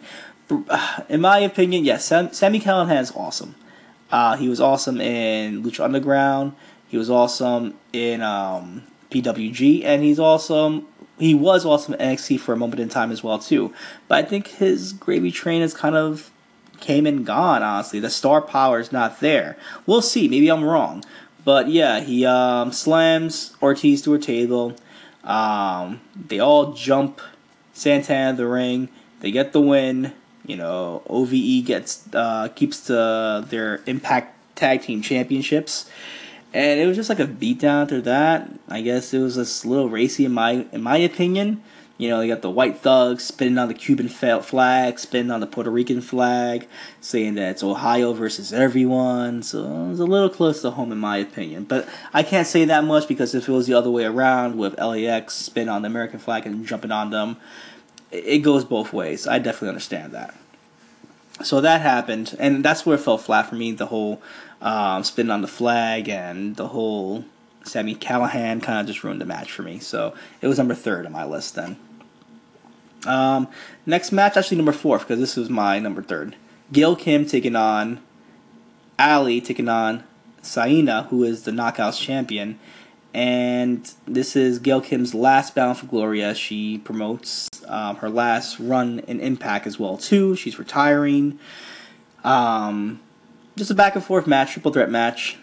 In 1.09 1.21
my 1.21 1.39
opinion, 1.39 1.85
yes, 1.85 2.05
Sam, 2.05 2.33
Sami 2.33 2.61
Callihan 2.61 3.01
is 3.01 3.13
awesome. 3.17 3.55
Uh, 4.11 4.37
he 4.37 4.49
was 4.49 4.61
awesome 4.61 5.01
in 5.01 5.63
Lucha 5.63 5.85
Underground. 5.85 6.53
He 6.89 6.97
was 6.97 7.09
awesome 7.09 7.75
in 7.93 8.23
um, 8.23 8.83
PWG, 9.11 9.85
and 9.85 10.03
he's 10.03 10.19
awesome 10.19 10.89
he 11.21 11.35
was 11.35 11.67
awesome 11.67 11.95
at 11.95 12.01
NXT 12.01 12.41
for 12.41 12.53
a 12.53 12.57
moment 12.57 12.81
in 12.81 12.89
time 12.89 13.13
as 13.13 13.23
well 13.23 13.39
too. 13.39 13.73
But 14.09 14.25
I 14.25 14.27
think 14.27 14.49
his 14.49 14.93
gravy 14.93 15.31
train 15.31 15.61
has 15.61 15.75
kind 15.75 15.95
of 15.95 16.31
came 16.81 17.07
and 17.07 17.25
gone. 17.25 17.63
Honestly, 17.63 18.01
the 18.01 18.11
star 18.11 18.41
power 18.41 18.81
is 18.81 18.91
not 18.91 19.21
there. 19.21 19.57
We'll 19.87 20.03
see. 20.03 20.29
Maybe 20.29 20.49
I'm 20.49 20.65
wrong. 20.65 21.05
But 21.45 21.69
yeah, 21.69 22.01
he 22.01 22.27
um, 22.27 22.73
slams 22.73 23.55
Ortiz 23.63 24.03
to 24.03 24.15
a 24.15 24.19
table. 24.19 24.75
Um, 25.23 26.01
they 26.15 26.39
all 26.39 26.73
jump 26.73 27.21
Santana 27.73 28.37
the 28.37 28.47
ring. 28.47 28.89
They 29.21 29.31
get 29.31 29.53
the 29.53 29.61
win. 29.61 30.13
You 30.47 30.57
know, 30.57 31.03
OVE 31.07 31.65
gets 31.65 32.13
uh, 32.15 32.49
keeps 32.49 32.81
the 32.81 33.45
their 33.49 33.83
Impact 33.87 34.57
Tag 34.57 34.83
Team 34.83 35.03
Championships 35.03 35.89
and 36.53 36.81
it 36.81 36.87
was 36.87 36.97
just 36.97 37.09
like 37.09 37.21
a 37.21 37.27
beatdown 37.27 37.83
after 37.83 38.01
that. 38.03 38.49
I 38.69 38.81
guess 38.81 39.15
it 39.15 39.19
was 39.21 39.37
a 39.37 39.69
little 39.69 39.89
racy 39.89 40.25
in 40.25 40.33
my 40.33 40.67
in 40.73 40.83
my 40.83 40.97
opinion. 40.97 41.63
You 42.01 42.09
know, 42.09 42.21
they 42.21 42.29
got 42.29 42.41
the 42.41 42.49
white 42.49 42.79
thugs 42.79 43.25
spinning 43.25 43.59
on 43.59 43.69
the 43.69 43.75
Cuban 43.75 44.09
flag, 44.09 44.99
spinning 44.99 45.31
on 45.31 45.41
the 45.41 45.47
Puerto 45.47 45.71
Rican 45.71 46.01
flag, 46.01 46.67
saying 47.03 47.35
that 47.35 47.51
it's 47.51 47.63
Ohio 47.63 48.15
versus 48.15 48.55
everyone. 48.55 49.43
So 49.43 49.65
it 49.65 49.89
was 49.91 50.01
a 50.01 50.07
little 50.07 50.31
close 50.31 50.63
to 50.63 50.71
home 50.71 50.93
in 50.93 50.99
my 50.99 51.19
opinion. 51.19 51.65
But 51.65 51.87
I 52.15 52.23
can't 52.23 52.47
say 52.47 52.65
that 52.65 52.85
much 52.85 53.07
because 53.07 53.35
if 53.35 53.51
it 53.51 53.53
was 53.53 53.67
the 53.67 53.75
other 53.75 53.91
way 53.91 54.07
around 54.07 54.57
with 54.57 54.81
LAX 54.81 55.35
spin 55.35 55.69
on 55.69 55.83
the 55.83 55.89
American 55.89 56.19
flag 56.19 56.47
and 56.47 56.67
jumping 56.67 56.91
on 56.91 57.11
them, 57.11 57.37
it 58.11 58.39
goes 58.39 58.65
both 58.65 58.95
ways. 58.95 59.27
I 59.27 59.39
definitely 59.39 59.69
understand 59.69 60.13
that. 60.13 60.35
So 61.43 61.61
that 61.61 61.83
happened, 61.83 62.35
and 62.39 62.65
that's 62.65 62.87
where 62.87 62.97
it 62.97 63.01
fell 63.01 63.19
flat 63.19 63.49
for 63.49 63.57
me. 63.57 63.73
The 63.73 63.87
whole 63.87 64.23
um, 64.61 65.05
spinning 65.05 65.31
on 65.31 65.43
the 65.43 65.49
flag 65.49 66.09
and 66.09 66.57
the 66.57 66.69
whole 66.69 67.25
Sami 67.65 67.95
Callihan 67.95 68.63
kind 68.63 68.81
of 68.81 68.87
just 68.87 69.05
ruined 69.05 69.21
the 69.21 69.27
match 69.27 69.53
for 69.53 69.63
me. 69.63 69.79
So 69.79 70.15
it 70.41 70.49
was 70.49 70.59
number 70.59 70.75
third 70.75 71.07
on 71.07 71.13
my 71.13 71.25
list 71.25 71.55
then. 71.55 71.77
Um, 73.07 73.49
next 73.87 74.13
match, 74.13 74.37
actually 74.37 74.59
number 74.59 74.73
four, 74.73 74.99
because 74.99 75.19
this 75.19 75.37
was 75.37 75.49
my 75.49 75.79
number 75.79 76.03
third. 76.03 76.37
Gail 76.73 76.95
Kim 76.97 77.27
taking 77.27 77.57
on 77.57 78.01
Allie, 78.99 79.41
taking 79.41 79.69
on 79.69 80.05
Sienna, 80.43 81.05
who 81.05 81.25
is 81.25 81.45
the 81.45 81.51
Knockouts 81.51 82.01
champion. 82.01 82.59
And 83.13 83.93
this 84.07 84.37
is 84.37 84.59
Gail 84.59 84.81
Kim's 84.81 85.15
last 85.15 85.55
Bound 85.55 85.79
for 85.79 85.87
Gloria. 85.87 86.35
she 86.35 86.79
promotes 86.79 87.49
um, 87.67 87.97
her 87.97 88.09
last 88.09 88.61
run 88.61 89.01
in 89.01 89.21
Impact 89.21 89.67
as 89.67 89.79
well 89.79 89.97
too. 89.97 90.37
She's 90.37 90.59
retiring. 90.59 91.39
Um, 92.23 93.01
just 93.57 93.71
a 93.71 93.75
back 93.75 93.95
and 93.95 94.05
forth 94.05 94.27
match, 94.27 94.53
triple 94.53 94.73
threat 94.73 94.91
match. 94.91 95.37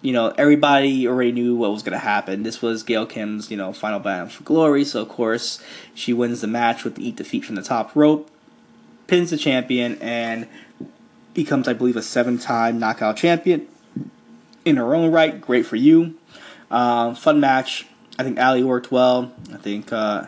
You 0.00 0.12
know, 0.12 0.32
everybody 0.38 1.08
already 1.08 1.32
knew 1.32 1.56
what 1.56 1.72
was 1.72 1.82
going 1.82 1.92
to 1.92 1.98
happen. 1.98 2.44
This 2.44 2.62
was 2.62 2.84
Gail 2.84 3.04
Kim's, 3.04 3.50
you 3.50 3.56
know, 3.56 3.72
final 3.72 3.98
bound 3.98 4.30
for 4.30 4.44
glory. 4.44 4.84
So, 4.84 5.02
of 5.02 5.08
course, 5.08 5.60
she 5.92 6.12
wins 6.12 6.40
the 6.40 6.46
match 6.46 6.84
with 6.84 6.94
the 6.94 7.08
eat 7.08 7.16
defeat 7.16 7.44
from 7.44 7.56
the 7.56 7.62
top 7.62 7.96
rope, 7.96 8.30
pins 9.08 9.30
the 9.30 9.36
champion, 9.36 9.98
and 10.00 10.46
becomes, 11.34 11.66
I 11.66 11.72
believe, 11.72 11.96
a 11.96 12.02
seven 12.02 12.38
time 12.38 12.78
knockout 12.78 13.16
champion 13.16 13.66
in 14.64 14.76
her 14.76 14.94
own 14.94 15.10
right. 15.10 15.40
Great 15.40 15.66
for 15.66 15.76
you. 15.76 16.14
Um, 16.70 17.16
fun 17.16 17.40
match. 17.40 17.86
I 18.18 18.22
think 18.22 18.38
Allie 18.38 18.64
worked 18.64 18.92
well. 18.92 19.32
I 19.52 19.56
think 19.56 19.92
uh, 19.92 20.26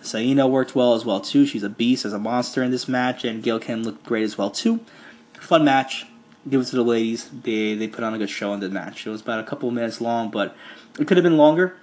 Sienna 0.00 0.46
worked 0.46 0.74
well 0.74 0.94
as 0.94 1.04
well, 1.04 1.20
too. 1.20 1.46
She's 1.46 1.62
a 1.62 1.68
beast 1.68 2.04
as 2.04 2.12
a 2.12 2.18
monster 2.18 2.62
in 2.62 2.70
this 2.70 2.88
match, 2.88 3.24
and 3.24 3.42
Gail 3.42 3.58
Kim 3.58 3.82
looked 3.82 4.04
great 4.04 4.24
as 4.24 4.38
well, 4.38 4.50
too. 4.50 4.80
Fun 5.34 5.64
match 5.64 6.06
give 6.48 6.60
it 6.60 6.64
to 6.66 6.76
the 6.76 6.84
ladies. 6.84 7.28
They 7.30 7.74
they 7.74 7.88
put 7.88 8.04
on 8.04 8.14
a 8.14 8.18
good 8.18 8.30
show 8.30 8.52
in 8.54 8.60
the 8.60 8.68
match. 8.68 9.06
It 9.06 9.10
was 9.10 9.20
about 9.20 9.40
a 9.40 9.44
couple 9.44 9.68
of 9.68 9.74
minutes 9.74 10.00
long, 10.00 10.30
but 10.30 10.56
it 10.98 11.06
could 11.06 11.16
have 11.16 11.24
been 11.24 11.36
longer. 11.36 11.76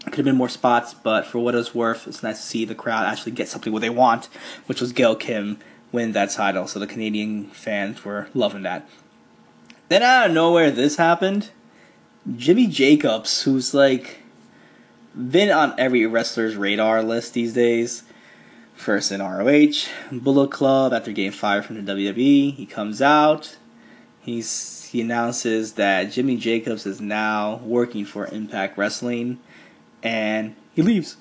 It 0.00 0.10
could 0.10 0.18
have 0.18 0.24
been 0.24 0.36
more 0.36 0.48
spots, 0.48 0.94
but 0.94 1.26
for 1.26 1.38
what 1.38 1.54
it's 1.54 1.74
worth, 1.74 2.08
it's 2.08 2.22
nice 2.22 2.38
to 2.40 2.46
see 2.46 2.64
the 2.64 2.74
crowd 2.74 3.06
actually 3.06 3.32
get 3.32 3.48
something 3.48 3.72
what 3.72 3.82
they 3.82 3.90
want, 3.90 4.26
which 4.66 4.80
was 4.80 4.92
Gail 4.92 5.14
Kim 5.14 5.58
win 5.92 6.12
that 6.12 6.30
title. 6.30 6.66
So 6.66 6.80
the 6.80 6.86
Canadian 6.86 7.46
fans 7.50 8.04
were 8.04 8.28
loving 8.34 8.62
that. 8.62 8.88
Then 9.88 10.02
out 10.02 10.28
of 10.28 10.32
nowhere, 10.32 10.70
this 10.70 10.96
happened. 10.96 11.50
Jimmy 12.36 12.66
Jacobs, 12.66 13.42
who's 13.42 13.74
like 13.74 14.22
been 15.14 15.50
on 15.50 15.74
every 15.78 16.06
wrestler's 16.06 16.56
radar 16.56 17.02
list 17.02 17.34
these 17.34 17.52
days. 17.52 18.04
First 18.74 19.12
in 19.12 19.22
ROH, 19.22 19.88
Bullet 20.10 20.50
Club 20.50 20.92
after 20.92 21.12
getting 21.12 21.30
fired 21.30 21.64
from 21.64 21.84
the 21.84 21.92
WWE. 21.92 22.54
He 22.54 22.66
comes 22.66 23.00
out, 23.00 23.56
He's 24.22 24.86
he 24.86 25.00
announces 25.00 25.72
that 25.74 26.12
Jimmy 26.12 26.36
Jacobs 26.36 26.86
is 26.86 27.00
now 27.00 27.56
working 27.64 28.04
for 28.04 28.26
Impact 28.26 28.78
Wrestling, 28.78 29.40
and 30.02 30.54
he 30.74 30.82
leaves. 30.82 31.16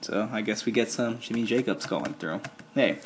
So 0.00 0.28
I 0.32 0.40
guess 0.40 0.64
we 0.64 0.72
get 0.72 0.90
some 0.90 1.18
Jimmy 1.20 1.44
Jacobs 1.44 1.86
going 1.86 2.14
through. 2.14 2.40
Hey, 2.74 2.98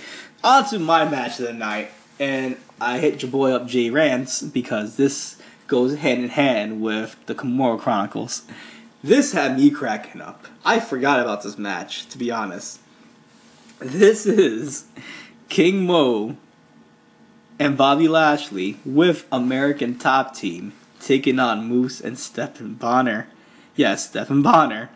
on 0.44 0.68
to 0.68 0.78
my 0.78 1.08
match 1.08 1.40
of 1.40 1.46
the 1.46 1.52
night, 1.52 1.90
and 2.20 2.56
I 2.80 2.98
hit 2.98 3.22
your 3.22 3.30
boy 3.30 3.50
up 3.52 3.66
Jay 3.66 3.90
Rance 3.90 4.42
because 4.42 4.96
this 4.96 5.36
goes 5.66 5.96
hand 5.96 6.22
in 6.22 6.28
hand 6.28 6.80
with 6.80 7.16
the 7.26 7.34
Kimura 7.34 7.80
Chronicles. 7.80 8.42
This 9.02 9.32
had 9.32 9.56
me 9.56 9.70
cracking 9.70 10.20
up. 10.20 10.46
I 10.64 10.80
forgot 10.80 11.20
about 11.20 11.42
this 11.42 11.58
match, 11.58 12.06
to 12.08 12.18
be 12.18 12.30
honest. 12.30 12.80
This 13.80 14.26
is 14.26 14.84
King 15.48 15.86
Mo 15.86 16.36
and 17.58 17.76
Bobby 17.76 18.08
Lashley 18.08 18.78
with 18.84 19.26
American 19.30 19.98
Top 19.98 20.34
Team 20.34 20.72
taking 21.00 21.38
on 21.38 21.66
Moose 21.66 22.00
and 22.00 22.18
Stephan 22.18 22.74
Bonnar. 22.74 23.28
Yes, 23.76 24.08
Stephan 24.08 24.42
Bonnar 24.42 24.90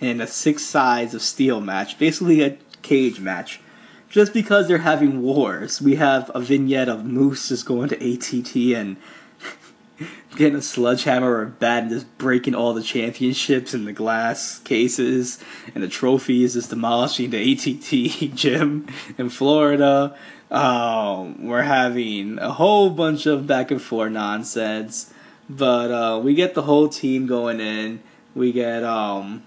in 0.00 0.20
a 0.20 0.26
six 0.26 0.62
sides 0.62 1.14
of 1.14 1.22
steel 1.22 1.60
match, 1.60 1.98
basically 1.98 2.42
a 2.42 2.58
cage 2.82 3.20
match. 3.20 3.60
Just 4.08 4.32
because 4.32 4.68
they're 4.68 4.78
having 4.78 5.22
wars, 5.22 5.80
we 5.80 5.96
have 5.96 6.30
a 6.34 6.40
vignette 6.40 6.88
of 6.88 7.04
Moose 7.04 7.48
just 7.48 7.66
going 7.66 7.88
to 7.88 7.96
ATT 7.96 8.54
and 8.76 8.96
getting 10.36 10.56
a 10.56 10.62
sledgehammer 10.62 11.36
or 11.36 11.46
bat 11.46 11.84
and 11.84 11.90
just 11.90 12.18
breaking 12.18 12.54
all 12.54 12.74
the 12.74 12.82
championships 12.82 13.74
and 13.74 13.88
the 13.88 13.92
glass 13.92 14.60
cases 14.60 15.42
and 15.74 15.82
the 15.82 15.88
trophies, 15.88 16.54
just 16.54 16.70
demolishing 16.70 17.30
the 17.30 17.52
ATT 17.52 18.34
gym 18.36 18.86
in 19.18 19.30
Florida. 19.30 20.16
Um, 20.54 21.48
we're 21.48 21.62
having 21.62 22.38
a 22.38 22.52
whole 22.52 22.88
bunch 22.88 23.26
of 23.26 23.44
back 23.44 23.72
and 23.72 23.82
forth 23.82 24.12
nonsense, 24.12 25.12
but 25.50 25.90
uh, 25.90 26.20
we 26.20 26.34
get 26.34 26.54
the 26.54 26.62
whole 26.62 26.88
team 26.88 27.26
going 27.26 27.58
in. 27.58 28.04
We 28.36 28.52
get 28.52 28.84
um, 28.84 29.42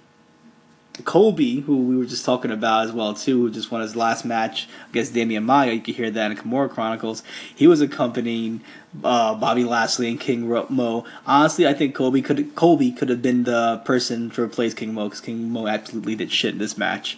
Colby, 1.06 1.62
who 1.62 1.78
we 1.78 1.96
were 1.96 2.04
just 2.04 2.26
talking 2.26 2.52
about 2.52 2.88
as 2.88 2.92
well 2.92 3.14
too, 3.14 3.44
who 3.44 3.50
just 3.50 3.72
won 3.72 3.80
his 3.80 3.96
last 3.96 4.26
match 4.26 4.68
against 4.90 5.14
Demian 5.14 5.44
Maia. 5.44 5.72
You 5.72 5.80
can 5.80 5.94
hear 5.94 6.12
that 6.12 6.32
in 6.32 6.38
Kimura 6.38 6.70
Chronicles. 6.70 7.24
He 7.56 7.68
was 7.68 7.80
accompanying 7.80 8.60
uh, 9.02 9.34
Bobby 9.36 9.64
Lashley 9.64 10.10
and 10.10 10.20
King 10.20 10.50
Mo. 10.50 11.06
Honestly, 11.26 11.66
I 11.66 11.74
think 11.74 11.96
Colby 11.96 12.22
could 12.22 12.54
Colby 12.56 12.92
could 12.92 13.08
have 13.08 13.22
been 13.22 13.46
the 13.46 13.82
person 13.86 14.30
to 14.32 14.42
replace 14.42 14.74
King 14.74 14.94
Mo 14.94 15.06
because 15.06 15.22
King 15.22 15.50
Mo 15.52 15.68
absolutely 15.68 16.16
did 16.16 16.34
shit 16.34 16.52
in 16.52 16.60
this 16.60 16.78
match. 16.78 17.18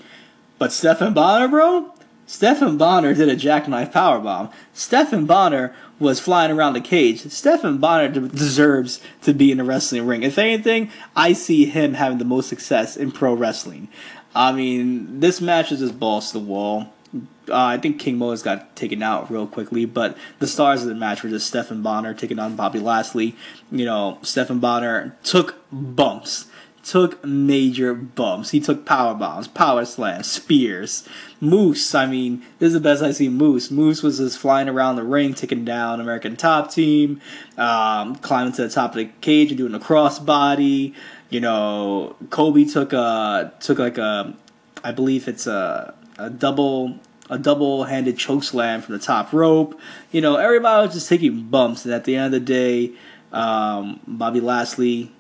But 0.60 0.72
Stephan 0.72 1.14
Bonnar, 1.16 1.48
bro, 1.48 1.92
Stephan 2.30 2.78
Bonnar 2.78 3.16
did 3.16 3.28
a 3.28 3.36
jackknife 3.36 3.92
powerbomb. 3.92 4.54
Stephan 4.72 5.26
Bonnar 5.26 5.74
was 5.98 6.20
flying 6.20 6.52
around 6.52 6.74
the 6.74 6.80
cage. 6.80 7.28
Stephan 7.32 7.80
Bonnar 7.80 8.08
deserves 8.08 9.02
to 9.24 9.34
be 9.34 9.52
in 9.52 9.60
a 9.60 9.64
wrestling 9.64 10.06
ring. 10.06 10.22
If 10.22 10.38
anything, 10.38 10.92
I 11.16 11.34
see 11.34 11.66
him 11.66 11.96
having 11.96 12.20
the 12.20 12.26
most 12.26 12.48
success 12.48 12.96
in 12.96 13.12
pro 13.12 13.34
wrestling. 13.34 13.88
I 14.36 14.52
mean, 14.52 15.22
this 15.22 15.42
match 15.42 15.72
is 15.72 15.80
just 15.80 16.00
balls 16.00 16.28
to 16.28 16.34
the 16.38 16.46
wall. 16.46 16.94
Uh, 17.50 17.66
I 17.66 17.78
think 17.78 18.00
King 18.00 18.20
Mo's 18.20 18.44
got 18.44 18.76
taken 18.76 19.02
out 19.02 19.32
real 19.32 19.48
quickly, 19.48 19.86
but 19.86 20.16
the 20.38 20.46
stars 20.46 20.84
of 20.84 20.88
the 20.88 20.94
match 20.94 21.24
were 21.24 21.32
just 21.32 21.48
Stephan 21.48 21.82
Bonnar 21.82 22.14
taking 22.14 22.38
on 22.38 22.56
Bobby 22.56 22.80
Lashley. 22.80 23.36
You 23.72 23.86
know, 23.86 24.20
Stephan 24.22 24.60
Bonnar 24.60 25.18
took 25.24 25.56
bumps 25.72 26.46
took 26.90 27.24
major 27.24 27.94
bumps. 27.94 28.50
He 28.50 28.60
took 28.60 28.84
power 28.84 29.14
bombs, 29.14 29.48
power 29.48 29.86
slams, 29.86 30.26
spears. 30.26 31.08
Moose, 31.40 31.94
I 31.94 32.08
mean, 32.08 32.44
this 32.58 32.68
is 32.68 32.74
the 32.74 32.80
best 32.80 33.04
I 33.04 33.12
see 33.12 33.30
Moose. 33.30 33.70
Moose 33.70 34.02
was 34.02 34.18
just 34.18 34.40
flying 34.40 34.68
around 34.68 34.96
the 34.96 35.04
ring, 35.04 35.36
taking 35.36 35.64
down 35.64 36.02
American 36.02 36.36
Top 36.36 36.72
Team, 36.72 37.22
um, 37.58 38.16
climbing 38.16 38.54
to 38.54 38.64
the 38.64 38.70
top 38.70 38.92
of 38.92 38.96
the 38.96 39.06
cage 39.22 39.50
and 39.50 39.58
doing 39.60 39.76
a 39.76 39.80
crossbody. 39.80 40.96
You 41.30 41.42
know, 41.42 42.16
Colby 42.32 42.66
took 42.66 42.92
a 42.92 43.54
took 43.60 43.78
like 43.78 44.00
a, 44.00 44.34
I 44.84 44.92
believe 44.92 45.28
it's 45.28 45.46
a 45.46 45.94
a 46.18 46.32
double 46.32 46.98
a 47.30 47.38
double 47.38 47.84
handed 47.84 48.18
choke 48.18 48.44
slam 48.44 48.82
from 48.82 48.94
the 48.94 49.00
top 49.00 49.32
rope. 49.32 49.80
You 50.12 50.22
know, 50.22 50.38
everybody 50.38 50.88
was 50.88 50.96
just 50.96 51.08
taking 51.08 51.44
bumps, 51.44 51.86
and 51.86 51.94
at 51.94 52.06
the 52.06 52.16
end 52.16 52.26
of 52.26 52.32
the 52.32 52.40
day, 52.40 52.94
um, 53.32 54.00
Bobby 54.08 54.42
Lashley 54.42 55.12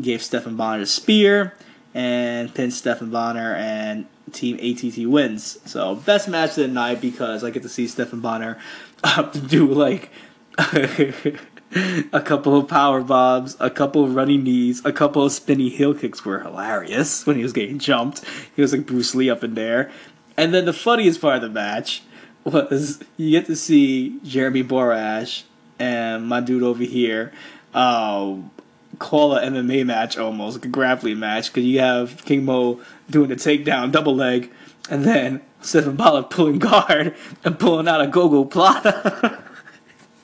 gave 0.00 0.22
Stephan 0.22 0.56
Bonnar 0.56 0.82
a 0.82 0.86
spear 0.86 1.54
and 1.94 2.54
pinned 2.54 2.74
Stephan 2.74 3.10
Bonnar 3.10 3.54
and 3.54 4.06
Team 4.32 4.56
ATT 4.56 5.08
wins. 5.08 5.58
So 5.64 5.94
best 5.94 6.28
match 6.28 6.50
of 6.50 6.56
the 6.56 6.68
night 6.68 7.00
because 7.00 7.42
I 7.42 7.50
get 7.50 7.62
to 7.62 7.68
see 7.68 7.86
Stephan 7.86 8.20
Bonnar 8.20 8.58
up 9.04 9.32
to 9.32 9.40
do 9.40 9.66
like 9.66 10.10
a 10.58 12.20
couple 12.24 12.56
of 12.56 12.68
power 12.68 13.00
bombs, 13.00 13.56
a 13.60 13.70
couple 13.70 14.04
of 14.04 14.14
running 14.14 14.44
knees, 14.44 14.84
a 14.84 14.92
couple 14.92 15.24
of 15.24 15.32
spinny 15.32 15.68
heel 15.68 15.94
kicks 15.94 16.24
were 16.24 16.40
hilarious 16.40 17.26
when 17.26 17.36
he 17.36 17.42
was 17.42 17.52
getting 17.52 17.78
jumped. 17.78 18.24
He 18.54 18.62
was 18.62 18.72
like 18.72 18.86
Bruce 18.86 19.14
Lee 19.14 19.30
up 19.30 19.42
in 19.42 19.54
there. 19.54 19.90
And 20.36 20.54
then 20.54 20.66
the 20.66 20.72
funniest 20.72 21.20
part 21.20 21.36
of 21.36 21.42
the 21.42 21.48
match 21.48 22.02
was 22.44 23.02
you 23.16 23.30
get 23.32 23.46
to 23.46 23.56
see 23.56 24.18
Jeremy 24.22 24.62
Borash 24.62 25.42
and 25.78 26.26
my 26.28 26.40
dude 26.40 26.62
over 26.62 26.84
here 26.84 27.32
um, 27.74 28.50
call 28.98 29.34
a 29.34 29.42
MMA 29.42 29.86
match 29.86 30.18
almost, 30.18 30.56
like 30.56 30.64
a 30.64 30.68
grappling 30.68 31.18
match, 31.18 31.52
because 31.52 31.64
you 31.64 31.80
have 31.80 32.24
King 32.24 32.44
Mo 32.44 32.80
doing 33.10 33.28
the 33.28 33.36
takedown 33.36 33.92
double 33.92 34.14
leg, 34.14 34.52
and 34.90 35.04
then 35.04 35.40
Stephan 35.60 35.96
Bonnar 35.96 36.24
pulling 36.24 36.58
guard 36.58 37.14
and 37.44 37.58
pulling 37.58 37.88
out 37.88 38.00
a 38.00 38.06
Gogoplata. 38.06 39.42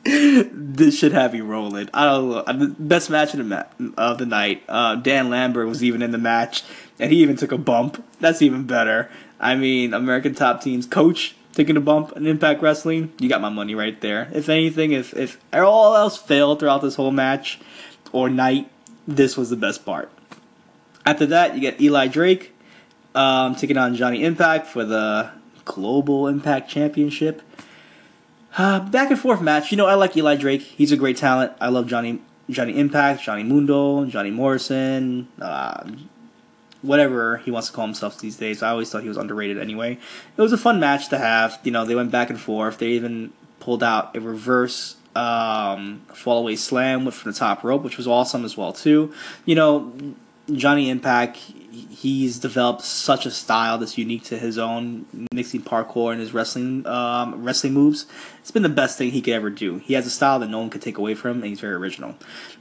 this 0.52 0.98
should 0.98 1.12
have 1.12 1.34
you 1.34 1.44
rolling. 1.44 1.88
I 1.94 2.04
don't 2.04 2.28
know. 2.28 2.66
The 2.66 2.74
best 2.78 3.10
match 3.10 3.32
of 3.34 3.38
the, 3.38 3.44
ma- 3.44 3.92
of 3.96 4.18
the 4.18 4.26
night. 4.26 4.62
Uh, 4.68 4.96
Dan 4.96 5.30
Lambert 5.30 5.66
was 5.66 5.82
even 5.82 6.02
in 6.02 6.10
the 6.10 6.18
match, 6.18 6.62
and 6.98 7.10
he 7.10 7.22
even 7.22 7.36
took 7.36 7.52
a 7.52 7.58
bump. 7.58 8.04
That's 8.20 8.42
even 8.42 8.64
better. 8.64 9.10
I 9.40 9.54
mean, 9.56 9.94
American 9.94 10.34
Top 10.34 10.60
Team's 10.60 10.86
coach 10.86 11.34
taking 11.54 11.76
a 11.76 11.80
bump 11.80 12.12
in 12.16 12.26
Impact 12.26 12.62
Wrestling. 12.62 13.12
You 13.18 13.28
got 13.28 13.40
my 13.40 13.48
money 13.48 13.74
right 13.74 13.98
there. 14.00 14.30
If 14.32 14.48
anything, 14.48 14.92
if 14.92 15.14
if 15.14 15.38
all 15.52 15.96
else 15.96 16.16
failed 16.16 16.60
throughout 16.60 16.82
this 16.82 16.96
whole 16.96 17.10
match, 17.10 17.60
or 18.14 18.30
night, 18.30 18.70
this 19.06 19.36
was 19.36 19.50
the 19.50 19.56
best 19.56 19.84
part. 19.84 20.10
After 21.04 21.26
that, 21.26 21.54
you 21.54 21.60
get 21.60 21.80
Eli 21.80 22.06
Drake 22.06 22.54
um, 23.14 23.54
taking 23.56 23.76
on 23.76 23.94
Johnny 23.94 24.24
Impact 24.24 24.66
for 24.66 24.84
the 24.84 25.30
Global 25.64 26.28
Impact 26.28 26.70
Championship. 26.70 27.42
Uh, 28.56 28.80
back 28.80 29.10
and 29.10 29.18
forth 29.18 29.42
match. 29.42 29.72
You 29.72 29.76
know, 29.76 29.86
I 29.86 29.94
like 29.94 30.16
Eli 30.16 30.36
Drake. 30.36 30.62
He's 30.62 30.92
a 30.92 30.96
great 30.96 31.16
talent. 31.16 31.52
I 31.60 31.68
love 31.68 31.88
Johnny 31.88 32.20
Johnny 32.48 32.78
Impact, 32.78 33.22
Johnny 33.22 33.42
Mundo, 33.42 34.04
Johnny 34.04 34.30
Morrison, 34.30 35.28
uh, 35.40 35.82
whatever 36.82 37.38
he 37.38 37.50
wants 37.50 37.68
to 37.68 37.74
call 37.74 37.86
himself 37.86 38.20
these 38.20 38.36
days. 38.36 38.62
I 38.62 38.68
always 38.68 38.90
thought 38.90 39.02
he 39.02 39.08
was 39.08 39.16
underrated 39.16 39.58
anyway. 39.58 39.98
It 40.36 40.40
was 40.40 40.52
a 40.52 40.58
fun 40.58 40.78
match 40.78 41.08
to 41.08 41.18
have. 41.18 41.58
You 41.64 41.72
know, 41.72 41.84
they 41.84 41.94
went 41.94 42.12
back 42.12 42.30
and 42.30 42.38
forth. 42.38 42.78
They 42.78 42.88
even 42.88 43.32
pulled 43.60 43.82
out 43.82 44.14
a 44.16 44.20
reverse 44.20 44.96
um, 45.16 46.02
fallaway 46.08 46.56
slam 46.58 47.10
from 47.10 47.32
the 47.32 47.38
top 47.38 47.64
rope, 47.64 47.82
which 47.82 47.96
was 47.96 48.06
awesome 48.06 48.44
as 48.44 48.56
well 48.56 48.72
too. 48.72 49.12
You 49.44 49.54
know, 49.54 49.92
Johnny 50.52 50.90
Impact, 50.90 51.36
he's 51.36 52.38
developed 52.38 52.82
such 52.82 53.24
a 53.24 53.30
style 53.30 53.78
that's 53.78 53.96
unique 53.96 54.24
to 54.24 54.38
his 54.38 54.58
own, 54.58 55.06
mixing 55.32 55.62
parkour 55.62 56.12
and 56.12 56.20
his 56.20 56.34
wrestling 56.34 56.86
um, 56.86 57.42
wrestling 57.42 57.72
moves. 57.72 58.06
It's 58.40 58.50
been 58.50 58.62
the 58.62 58.68
best 58.68 58.98
thing 58.98 59.10
he 59.10 59.22
could 59.22 59.32
ever 59.32 59.48
do. 59.48 59.78
He 59.78 59.94
has 59.94 60.06
a 60.06 60.10
style 60.10 60.38
that 60.40 60.48
no 60.48 60.58
one 60.58 60.68
could 60.68 60.82
take 60.82 60.98
away 60.98 61.14
from 61.14 61.38
and 61.38 61.46
he's 61.46 61.60
very 61.60 61.74
original. 61.74 62.14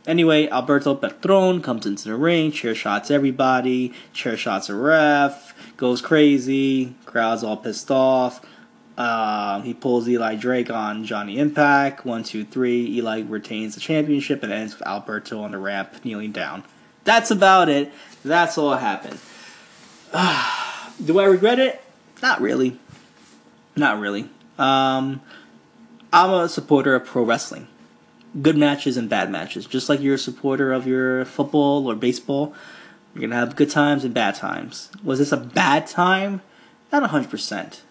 Anyway, 0.07 0.47
Alberto 0.47 0.95
Patron 0.95 1.61
comes 1.61 1.85
into 1.85 2.05
the 2.05 2.15
ring, 2.15 2.51
chair 2.51 2.73
shots 2.73 3.11
everybody, 3.11 3.93
chair 4.13 4.37
shots 4.37 4.69
a 4.69 4.75
ref, 4.75 5.53
goes 5.75 6.01
crazy, 6.01 6.95
crowd's 7.05 7.43
all 7.43 7.57
pissed 7.57 7.91
off. 7.91 8.39
Um, 8.97 9.63
he 9.63 9.73
pulls 9.73 10.07
Eli 10.07 10.35
Drake 10.35 10.69
on 10.69 11.03
Johnny 11.03 11.39
Impact. 11.39 12.05
One, 12.05 12.23
two, 12.23 12.45
three. 12.45 12.85
Eli 12.97 13.21
retains 13.21 13.75
the 13.75 13.81
championship 13.81 14.43
and 14.43 14.51
ends 14.51 14.77
with 14.77 14.87
Alberto 14.87 15.41
on 15.41 15.51
the 15.51 15.57
ramp 15.57 16.03
kneeling 16.03 16.31
down. 16.31 16.63
That's 17.03 17.31
about 17.31 17.69
it. 17.69 17.91
That's 18.23 18.57
all 18.57 18.69
that 18.71 18.79
happened. 18.79 19.19
Do 21.05 21.19
I 21.19 21.25
regret 21.25 21.59
it? 21.59 21.81
Not 22.21 22.39
really. 22.39 22.79
Not 23.75 23.99
really. 23.99 24.29
Um, 24.59 25.21
I'm 26.11 26.31
a 26.31 26.47
supporter 26.47 26.93
of 26.95 27.05
pro 27.05 27.23
wrestling. 27.23 27.67
Good 28.39 28.57
matches 28.57 28.97
and 28.97 29.09
bad 29.09 29.31
matches. 29.31 29.65
Just 29.65 29.89
like 29.89 29.99
you're 29.99 30.15
a 30.15 30.19
supporter 30.19 30.71
of 30.71 30.85
your 30.87 31.25
football 31.25 31.87
or 31.87 31.95
baseball, 31.95 32.53
you're 33.13 33.21
going 33.21 33.31
to 33.31 33.35
have 33.35 33.55
good 33.55 33.69
times 33.69 34.03
and 34.03 34.13
bad 34.13 34.35
times. 34.35 34.91
Was 35.03 35.19
this 35.19 35.31
a 35.31 35.37
bad 35.37 35.87
time? 35.87 36.41
Not 36.91 37.09
100%. 37.09 37.81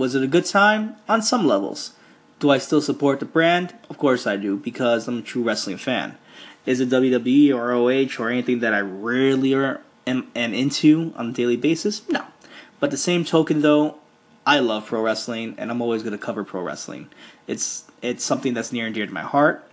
Was 0.00 0.14
it 0.14 0.22
a 0.22 0.26
good 0.26 0.46
time? 0.46 0.96
On 1.10 1.20
some 1.20 1.46
levels. 1.46 1.92
Do 2.38 2.48
I 2.48 2.56
still 2.56 2.80
support 2.80 3.20
the 3.20 3.26
brand? 3.26 3.74
Of 3.90 3.98
course 3.98 4.26
I 4.26 4.38
do, 4.38 4.56
because 4.56 5.06
I'm 5.06 5.18
a 5.18 5.20
true 5.20 5.42
wrestling 5.42 5.76
fan. 5.76 6.16
Is 6.64 6.80
it 6.80 6.88
WWE 6.88 7.54
or 7.54 7.72
OH 7.72 8.18
or 8.18 8.30
anything 8.30 8.60
that 8.60 8.72
I 8.72 8.78
really 8.78 9.52
er, 9.52 9.82
am, 10.06 10.30
am 10.34 10.54
into 10.54 11.12
on 11.16 11.28
a 11.28 11.32
daily 11.32 11.58
basis? 11.58 12.08
No. 12.08 12.24
But 12.78 12.90
the 12.90 12.96
same 12.96 13.26
token, 13.26 13.60
though, 13.60 13.98
I 14.46 14.60
love 14.60 14.86
pro 14.86 15.02
wrestling, 15.02 15.54
and 15.58 15.70
I'm 15.70 15.82
always 15.82 16.02
going 16.02 16.12
to 16.12 16.18
cover 16.18 16.44
pro 16.44 16.62
wrestling. 16.62 17.10
It's 17.46 17.84
it's 18.00 18.24
something 18.24 18.54
that's 18.54 18.72
near 18.72 18.86
and 18.86 18.94
dear 18.94 19.04
to 19.04 19.12
my 19.12 19.20
heart, 19.20 19.70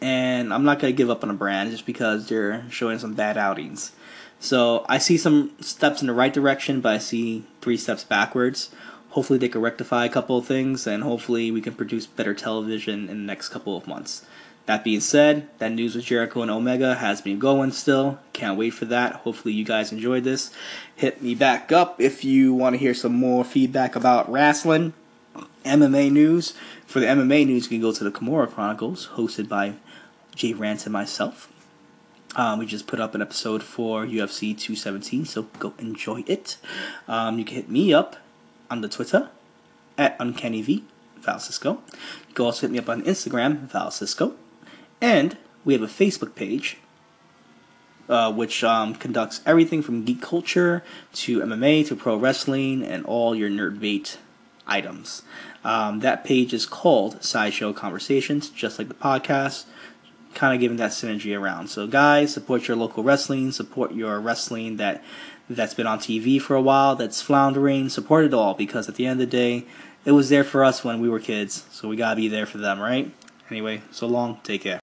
and 0.00 0.54
I'm 0.54 0.62
not 0.62 0.78
going 0.78 0.92
to 0.92 0.96
give 0.96 1.10
up 1.10 1.24
on 1.24 1.30
a 1.30 1.34
brand 1.34 1.72
just 1.72 1.84
because 1.84 2.28
they're 2.28 2.64
showing 2.70 3.00
some 3.00 3.14
bad 3.14 3.36
outings. 3.36 3.90
So 4.38 4.86
I 4.88 4.98
see 4.98 5.18
some 5.18 5.50
steps 5.60 6.00
in 6.00 6.06
the 6.06 6.12
right 6.12 6.32
direction, 6.32 6.80
but 6.80 6.94
I 6.94 6.98
see 6.98 7.44
three 7.60 7.76
steps 7.76 8.04
backwards. 8.04 8.70
Hopefully, 9.12 9.38
they 9.38 9.48
can 9.48 9.60
rectify 9.60 10.06
a 10.06 10.08
couple 10.08 10.38
of 10.38 10.46
things, 10.46 10.86
and 10.86 11.02
hopefully, 11.02 11.50
we 11.50 11.60
can 11.60 11.74
produce 11.74 12.06
better 12.06 12.32
television 12.32 13.10
in 13.10 13.18
the 13.18 13.26
next 13.26 13.50
couple 13.50 13.76
of 13.76 13.86
months. 13.86 14.24
That 14.64 14.84
being 14.84 15.00
said, 15.00 15.48
that 15.58 15.72
news 15.72 15.94
with 15.94 16.06
Jericho 16.06 16.40
and 16.40 16.50
Omega 16.50 16.94
has 16.94 17.20
been 17.20 17.38
going 17.38 17.72
still. 17.72 18.20
Can't 18.32 18.56
wait 18.56 18.70
for 18.70 18.86
that. 18.86 19.16
Hopefully, 19.16 19.52
you 19.52 19.64
guys 19.64 19.92
enjoyed 19.92 20.24
this. 20.24 20.50
Hit 20.96 21.20
me 21.20 21.34
back 21.34 21.70
up 21.70 22.00
if 22.00 22.24
you 22.24 22.54
want 22.54 22.72
to 22.72 22.78
hear 22.78 22.94
some 22.94 23.12
more 23.12 23.44
feedback 23.44 23.94
about 23.94 24.30
wrestling, 24.32 24.94
MMA 25.64 26.10
news. 26.10 26.54
For 26.86 27.00
the 27.00 27.06
MMA 27.06 27.46
news, 27.46 27.64
you 27.64 27.68
can 27.68 27.80
go 27.82 27.92
to 27.92 28.04
the 28.04 28.10
Kimura 28.10 28.50
Chronicles, 28.50 29.10
hosted 29.14 29.46
by 29.46 29.74
Jay 30.34 30.54
Rance 30.54 30.86
and 30.86 30.92
myself. 30.92 31.52
Um, 32.34 32.60
we 32.60 32.64
just 32.64 32.86
put 32.86 32.98
up 32.98 33.14
an 33.14 33.20
episode 33.20 33.62
for 33.62 34.06
UFC 34.06 34.56
217, 34.56 35.26
so 35.26 35.42
go 35.58 35.74
enjoy 35.78 36.24
it. 36.26 36.56
Um, 37.06 37.38
you 37.38 37.44
can 37.44 37.56
hit 37.56 37.68
me 37.68 37.92
up 37.92 38.16
on 38.72 38.80
the 38.80 38.88
Twitter 38.88 39.28
at 39.98 40.18
UncannyV, 40.18 40.82
Val 41.20 41.38
Cisco. 41.38 41.82
You 42.28 42.34
can 42.34 42.46
also 42.46 42.62
hit 42.62 42.72
me 42.72 42.78
up 42.78 42.88
on 42.88 43.02
Instagram, 43.02 43.68
Val 43.68 43.90
Cisco. 43.90 44.34
And 45.00 45.36
we 45.62 45.74
have 45.74 45.82
a 45.82 45.86
Facebook 45.86 46.34
page, 46.34 46.78
uh, 48.08 48.32
which 48.32 48.64
um, 48.64 48.94
conducts 48.94 49.42
everything 49.44 49.82
from 49.82 50.04
geek 50.04 50.22
culture 50.22 50.82
to 51.12 51.40
MMA 51.40 51.86
to 51.88 51.94
pro 51.94 52.16
wrestling 52.16 52.82
and 52.82 53.04
all 53.04 53.34
your 53.34 53.50
nerd 53.50 53.78
bait 53.78 54.18
items. 54.66 55.22
Um, 55.64 56.00
that 56.00 56.24
page 56.24 56.54
is 56.54 56.64
called 56.64 57.22
Sideshow 57.22 57.74
Conversations, 57.74 58.48
just 58.48 58.78
like 58.78 58.88
the 58.88 58.94
podcast, 58.94 59.66
kind 60.34 60.54
of 60.54 60.60
giving 60.60 60.78
that 60.78 60.92
synergy 60.92 61.38
around. 61.38 61.68
So, 61.68 61.86
guys, 61.86 62.32
support 62.32 62.68
your 62.68 62.76
local 62.76 63.02
wrestling, 63.02 63.52
support 63.52 63.92
your 63.92 64.18
wrestling 64.18 64.78
that 64.78 65.04
that's 65.48 65.74
been 65.74 65.86
on 65.86 65.98
TV 65.98 66.40
for 66.40 66.56
a 66.56 66.62
while, 66.62 66.96
that's 66.96 67.20
floundering, 67.20 67.88
support 67.88 68.24
it 68.24 68.34
all 68.34 68.54
because 68.54 68.88
at 68.88 68.94
the 68.94 69.06
end 69.06 69.20
of 69.20 69.30
the 69.30 69.36
day, 69.36 69.64
it 70.04 70.12
was 70.12 70.28
there 70.28 70.44
for 70.44 70.64
us 70.64 70.82
when 70.82 71.00
we 71.00 71.08
were 71.08 71.20
kids, 71.20 71.64
so 71.70 71.88
we 71.88 71.96
gotta 71.96 72.16
be 72.16 72.28
there 72.28 72.46
for 72.46 72.58
them, 72.58 72.80
right? 72.80 73.12
Anyway, 73.50 73.82
so 73.90 74.06
long, 74.06 74.40
take 74.42 74.62
care. 74.62 74.80